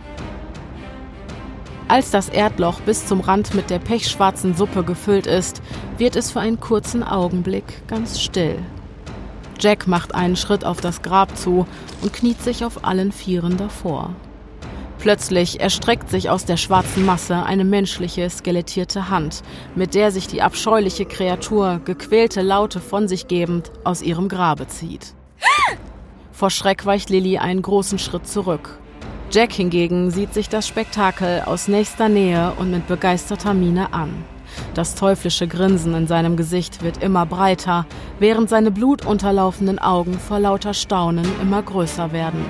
[1.87, 5.61] Als das Erdloch bis zum Rand mit der pechschwarzen Suppe gefüllt ist,
[5.97, 8.57] wird es für einen kurzen Augenblick ganz still.
[9.59, 11.67] Jack macht einen Schritt auf das Grab zu
[12.01, 14.15] und kniet sich auf allen Vieren davor.
[14.99, 19.43] Plötzlich erstreckt sich aus der schwarzen Masse eine menschliche, skelettierte Hand,
[19.75, 25.13] mit der sich die abscheuliche Kreatur, gequälte Laute von sich gebend, aus ihrem Grabe zieht.
[26.31, 28.79] Vor Schreck weicht Lilly einen großen Schritt zurück.
[29.31, 34.23] Jack hingegen sieht sich das Spektakel aus nächster Nähe und mit begeisterter Miene an.
[34.73, 37.85] Das teuflische Grinsen in seinem Gesicht wird immer breiter,
[38.19, 42.45] während seine blutunterlaufenden Augen vor lauter Staunen immer größer werden.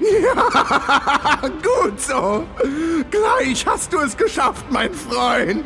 [0.00, 2.44] Ja, gut so.
[3.10, 5.64] Gleich hast du es geschafft, mein Freund.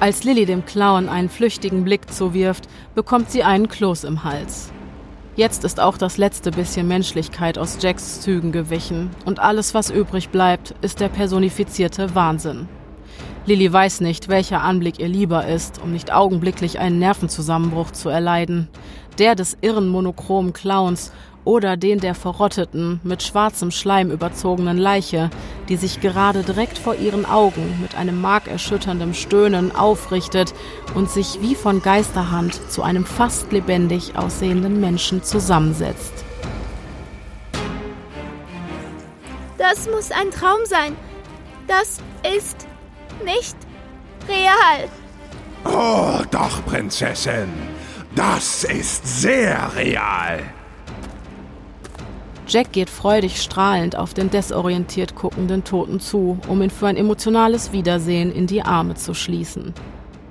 [0.00, 4.70] Als Lilly dem Clown einen flüchtigen Blick zuwirft, bekommt sie einen Kloß im Hals.
[5.34, 10.30] Jetzt ist auch das letzte bisschen Menschlichkeit aus Jacks Zügen gewichen und alles, was übrig
[10.30, 12.68] bleibt, ist der personifizierte Wahnsinn.
[13.46, 18.68] Lilly weiß nicht, welcher Anblick ihr lieber ist, um nicht augenblicklich einen Nervenzusammenbruch zu erleiden.
[19.18, 21.12] Der des irren monochromen Clowns
[21.44, 25.30] oder den der verrotteten, mit schwarzem Schleim überzogenen Leiche,
[25.68, 30.54] die sich gerade direkt vor ihren Augen mit einem markerschütternden Stöhnen aufrichtet
[30.94, 36.24] und sich wie von Geisterhand zu einem fast lebendig aussehenden Menschen zusammensetzt.
[39.56, 40.96] Das muss ein Traum sein.
[41.66, 41.98] Das
[42.36, 42.66] ist
[43.24, 43.56] nicht
[44.28, 44.88] real.
[45.64, 47.52] Oh, doch, Prinzessin.
[48.14, 50.40] Das ist sehr real.
[52.48, 57.72] Jack geht freudig strahlend auf den desorientiert guckenden Toten zu, um ihn für ein emotionales
[57.72, 59.74] Wiedersehen in die Arme zu schließen.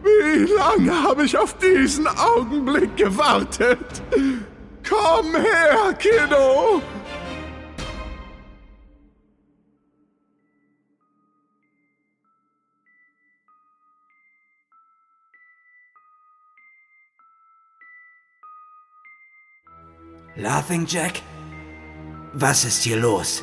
[0.04, 4.02] Wie lange habe ich auf diesen Augenblick gewartet?
[4.88, 6.82] Komm her, Kiddo!
[20.36, 21.22] Laughing Jack?
[22.40, 23.42] Was ist hier los?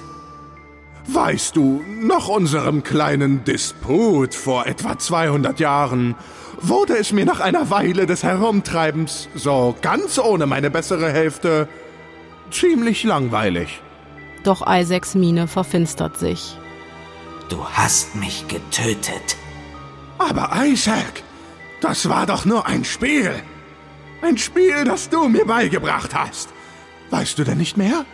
[1.08, 6.14] Weißt du, nach unserem kleinen Disput vor etwa 200 Jahren
[6.60, 11.68] wurde es mir nach einer Weile des Herumtreibens, so ganz ohne meine bessere Hälfte,
[12.52, 13.80] ziemlich langweilig.
[14.44, 16.56] Doch Isaacs Miene verfinstert sich.
[17.48, 19.36] Du hast mich getötet.
[20.18, 21.24] Aber Isaac,
[21.80, 23.42] das war doch nur ein Spiel.
[24.22, 26.50] Ein Spiel, das du mir beigebracht hast.
[27.10, 28.04] Weißt du denn nicht mehr?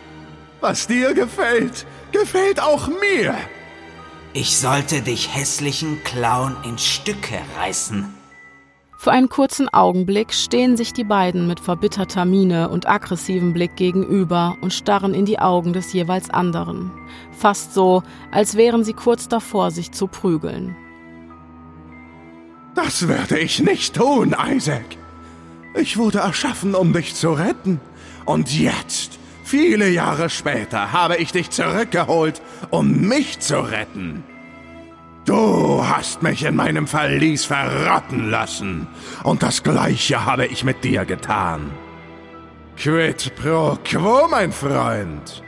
[0.61, 3.35] Was dir gefällt, gefällt auch mir.
[4.33, 8.05] Ich sollte dich hässlichen Clown in Stücke reißen.
[8.95, 14.55] Für einen kurzen Augenblick stehen sich die beiden mit verbitterter Miene und aggressivem Blick gegenüber
[14.61, 16.91] und starren in die Augen des jeweils anderen.
[17.31, 20.75] Fast so, als wären sie kurz davor, sich zu prügeln.
[22.75, 24.85] Das werde ich nicht tun, Isaac.
[25.73, 27.81] Ich wurde erschaffen, um dich zu retten.
[28.25, 29.17] Und jetzt
[29.51, 34.23] Viele Jahre später habe ich dich zurückgeholt, um mich zu retten.
[35.25, 38.87] Du hast mich in meinem Verlies verrotten lassen,
[39.23, 41.69] und das gleiche habe ich mit dir getan.
[42.77, 45.43] Quid pro quo, mein Freund.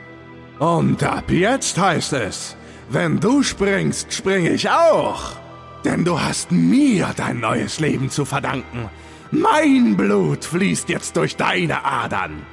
[0.59, 2.57] Und ab jetzt heißt es,
[2.89, 5.37] wenn du springst, spring ich auch.
[5.85, 8.89] Denn du hast mir dein neues Leben zu verdanken.
[9.31, 12.45] Mein Blut fließt jetzt durch deine Adern.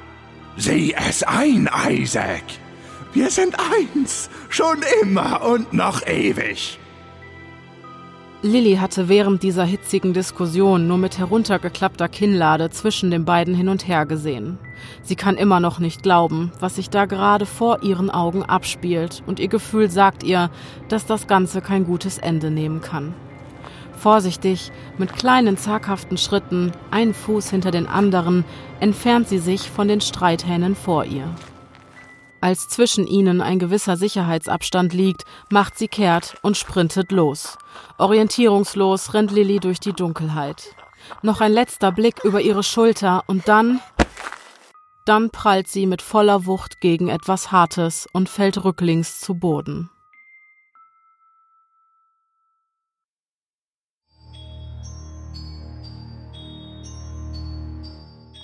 [0.57, 2.43] Sieh es ein, Isaac.
[3.13, 6.77] Wir sind eins, schon immer und noch ewig.
[8.43, 13.87] Lilly hatte während dieser hitzigen Diskussion nur mit heruntergeklappter Kinnlade zwischen den beiden hin und
[13.87, 14.57] her gesehen.
[15.03, 19.39] Sie kann immer noch nicht glauben, was sich da gerade vor ihren Augen abspielt, und
[19.39, 20.49] ihr Gefühl sagt ihr,
[20.89, 23.13] dass das Ganze kein gutes Ende nehmen kann.
[24.01, 28.45] Vorsichtig, mit kleinen zaghaften Schritten, einen Fuß hinter den anderen,
[28.79, 31.29] entfernt sie sich von den Streithähnen vor ihr.
[32.41, 37.59] Als zwischen ihnen ein gewisser Sicherheitsabstand liegt, macht sie kehrt und sprintet los.
[37.99, 40.75] Orientierungslos rennt Lilly durch die Dunkelheit.
[41.21, 43.81] Noch ein letzter Blick über ihre Schulter und dann.
[45.05, 49.90] Dann prallt sie mit voller Wucht gegen etwas Hartes und fällt rücklings zu Boden.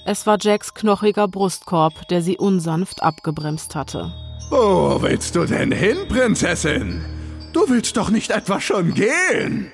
[0.09, 4.13] Es war Jacks knochiger Brustkorb, der sie unsanft abgebremst hatte.
[4.49, 7.03] Wo willst du denn hin, Prinzessin?
[7.51, 9.69] Du willst doch nicht etwa schon gehen?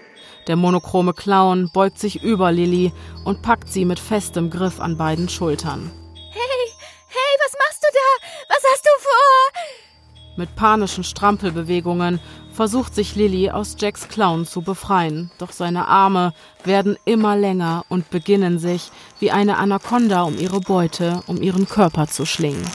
[0.47, 2.91] Der monochrome Clown beugt sich über Lilly
[3.25, 5.91] und packt sie mit festem Griff an beiden Schultern.
[6.31, 6.71] Hey,
[7.09, 8.55] hey, was machst du da?
[8.55, 10.37] Was hast du vor?
[10.37, 12.19] Mit panischen Strampelbewegungen
[12.53, 16.33] versucht sich Lilly aus Jacks Clown zu befreien, doch seine Arme
[16.63, 22.07] werden immer länger und beginnen sich wie eine Anaconda um ihre Beute, um ihren Körper
[22.07, 22.65] zu schlingen.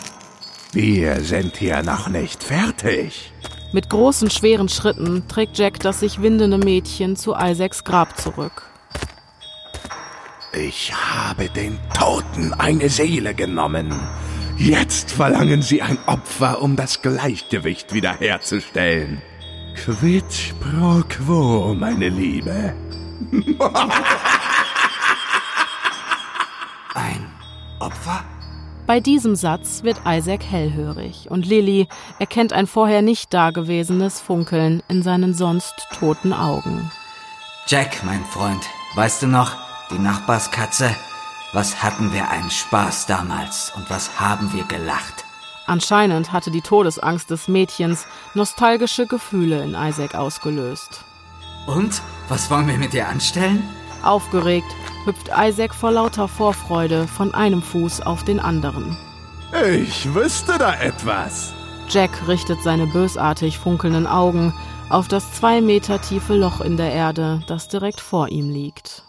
[0.73, 3.33] Wir sind hier noch nicht fertig.
[3.73, 8.63] Mit großen, schweren Schritten trägt Jack das sich windende Mädchen zu Isaacs Grab zurück.
[10.53, 13.95] Ich habe den Toten eine Seele genommen.
[14.57, 19.23] Jetzt verlangen sie ein Opfer, um das Gleichgewicht wiederherzustellen.
[19.85, 22.75] Quid pro quo, meine Liebe.
[26.95, 27.31] Ein
[27.79, 28.25] Opfer?
[28.87, 31.87] Bei diesem Satz wird Isaac hellhörig und Lilly
[32.19, 36.91] erkennt ein vorher nicht dagewesenes Funkeln in seinen sonst toten Augen.
[37.69, 38.63] Jack, mein Freund,
[38.97, 39.57] weißt du noch,
[39.91, 40.95] die Nachbarskatze?
[41.53, 45.25] Was hatten wir einen Spaß damals und was haben wir gelacht?
[45.69, 51.05] Anscheinend hatte die Todesangst des Mädchens nostalgische Gefühle in Isaac ausgelöst.
[51.67, 52.01] Und?
[52.29, 53.63] Was wollen wir mit dir anstellen?
[54.03, 54.67] Aufgeregt
[55.05, 58.97] hüpft Isaac vor lauter Vorfreude von einem Fuß auf den anderen.
[59.75, 61.53] Ich wüsste da etwas.
[61.91, 64.55] Jack richtet seine bösartig funkelnden Augen
[64.89, 69.05] auf das zwei Meter tiefe Loch in der Erde, das direkt vor ihm liegt.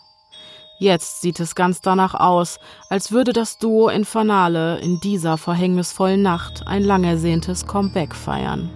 [0.79, 2.57] Jetzt sieht es ganz danach aus,
[2.87, 8.71] als würde das Duo Infernale in dieser verhängnisvollen Nacht ein lang ersehntes Comeback feiern.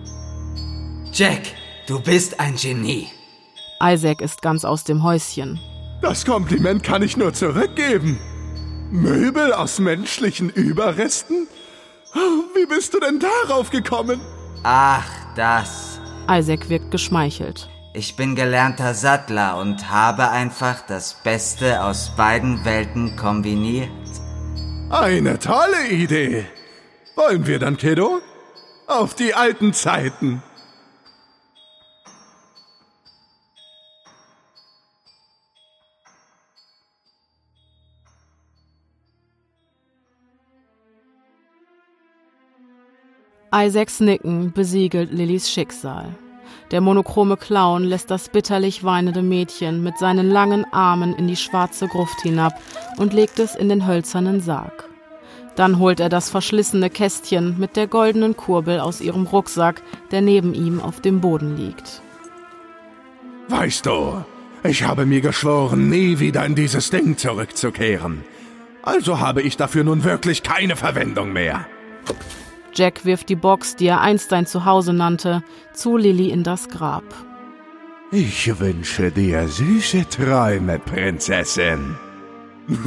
[1.13, 1.43] Jack,
[1.87, 3.07] du bist ein Genie.
[3.81, 5.61] Isaac ist ganz aus dem Häuschen.
[6.01, 8.19] Das Kompliment kann ich nur zurückgeben.
[8.91, 11.47] Möbel aus menschlichen Überresten?
[12.13, 14.19] Oh, Wie bist du denn darauf gekommen?
[14.63, 16.01] Ach, das.
[16.29, 17.69] Isaac wirkt geschmeichelt.
[17.95, 23.91] Ich bin gelernter Sattler und habe einfach das Beste aus beiden Welten kombiniert.
[24.89, 26.47] Eine tolle Idee.
[27.15, 28.19] Wollen wir dann, Kiddo?
[28.87, 30.41] Auf die alten Zeiten.
[43.53, 46.15] Isaacs Nicken besiegelt Lillys Schicksal.
[46.71, 51.87] Der monochrome Clown lässt das bitterlich weinende Mädchen mit seinen langen Armen in die schwarze
[51.87, 52.53] Gruft hinab
[52.97, 54.89] und legt es in den hölzernen Sarg.
[55.55, 60.53] Dann holt er das verschlissene Kästchen mit der goldenen Kurbel aus ihrem Rucksack, der neben
[60.53, 62.01] ihm auf dem Boden liegt.
[63.49, 64.23] Weißt du,
[64.63, 68.23] ich habe mir geschworen, nie wieder in dieses Ding zurückzukehren.
[68.81, 71.65] Also habe ich dafür nun wirklich keine Verwendung mehr.
[72.75, 75.43] Jack wirft die Box, die er einst sein Zuhause nannte,
[75.73, 77.03] zu Lilly in das Grab.
[78.11, 81.95] Ich wünsche dir süße Träume, Prinzessin.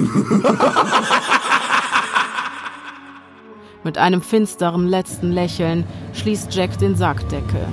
[3.84, 7.66] Mit einem finsteren letzten Lächeln schließt Jack den Sargdeckel.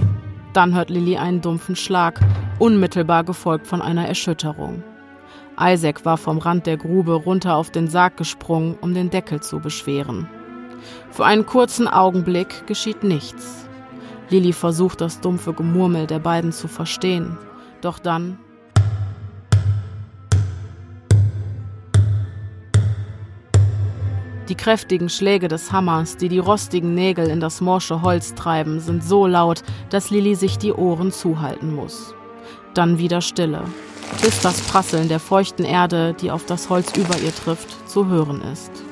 [0.54, 2.20] Dann hört Lilly einen dumpfen Schlag,
[2.60, 4.84] unmittelbar gefolgt von einer Erschütterung.
[5.60, 9.60] Isaac war vom Rand der Grube runter auf den Sarg gesprungen, um den Deckel zu
[9.60, 10.28] beschweren.
[11.12, 13.68] Für einen kurzen Augenblick geschieht nichts.
[14.30, 17.38] Lilly versucht das dumpfe Gemurmel der beiden zu verstehen.
[17.82, 18.38] Doch dann
[24.50, 29.04] Die kräftigen Schläge des Hammers, die die rostigen Nägel in das morsche Holz treiben, sind
[29.04, 32.14] so laut, dass Lilly sich die Ohren zuhalten muss.
[32.74, 33.64] Dann wieder Stille,
[34.22, 38.42] bis das Prasseln der feuchten Erde, die auf das Holz über ihr trifft, zu hören
[38.52, 38.83] ist.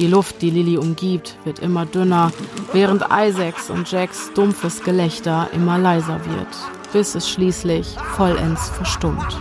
[0.00, 2.32] Die Luft, die Lilly umgibt, wird immer dünner,
[2.72, 6.48] während Isaacs und Jacks dumpfes Gelächter immer leiser wird,
[6.90, 7.86] bis es schließlich
[8.16, 9.38] vollends verstummt.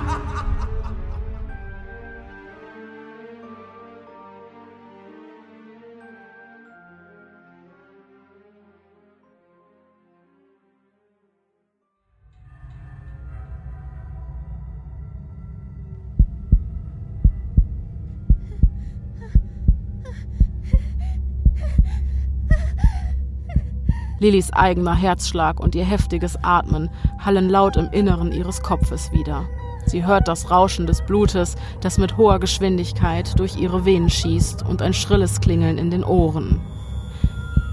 [24.19, 26.89] Lillys eigener Herzschlag und ihr heftiges Atmen
[27.19, 29.45] hallen laut im Inneren ihres Kopfes wieder.
[29.85, 34.81] Sie hört das Rauschen des Blutes, das mit hoher Geschwindigkeit durch ihre Venen schießt und
[34.81, 36.61] ein schrilles Klingeln in den Ohren.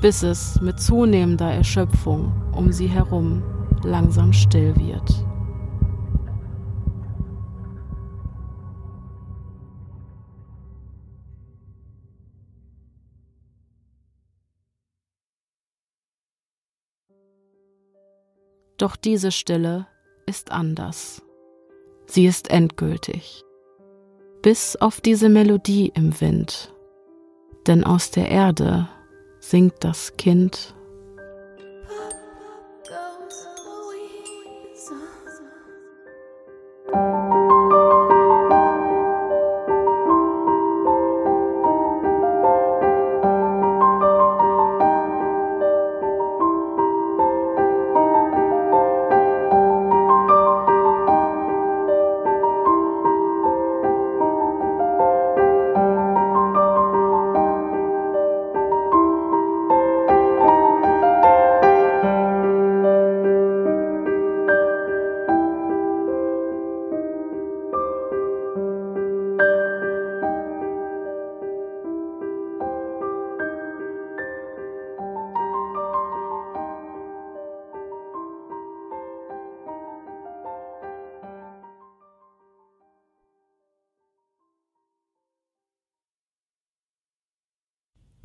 [0.00, 3.42] Bis es mit zunehmender Erschöpfung um sie herum
[3.82, 5.25] langsam still wird.
[18.78, 19.86] Doch diese Stille
[20.26, 21.22] ist anders.
[22.06, 23.42] Sie ist endgültig.
[24.42, 26.72] Bis auf diese Melodie im Wind.
[27.66, 28.88] Denn aus der Erde
[29.40, 30.75] singt das Kind.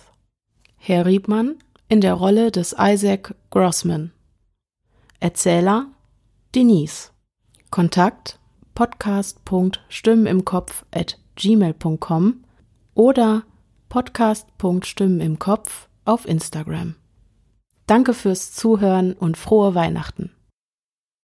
[0.77, 1.55] Herr Riebmann
[1.89, 4.11] in der Rolle des Isaac Grossman.
[5.21, 5.87] Erzähler
[6.55, 7.13] Denise.
[7.71, 8.41] Kontakt
[8.75, 12.43] podcast.stimmenimkopf at gmail.com
[12.95, 13.45] oder
[13.89, 16.97] podcast.stimmenimkopf auf Instagram.
[17.87, 20.31] Danke fürs Zuhören und frohe Weihnachten.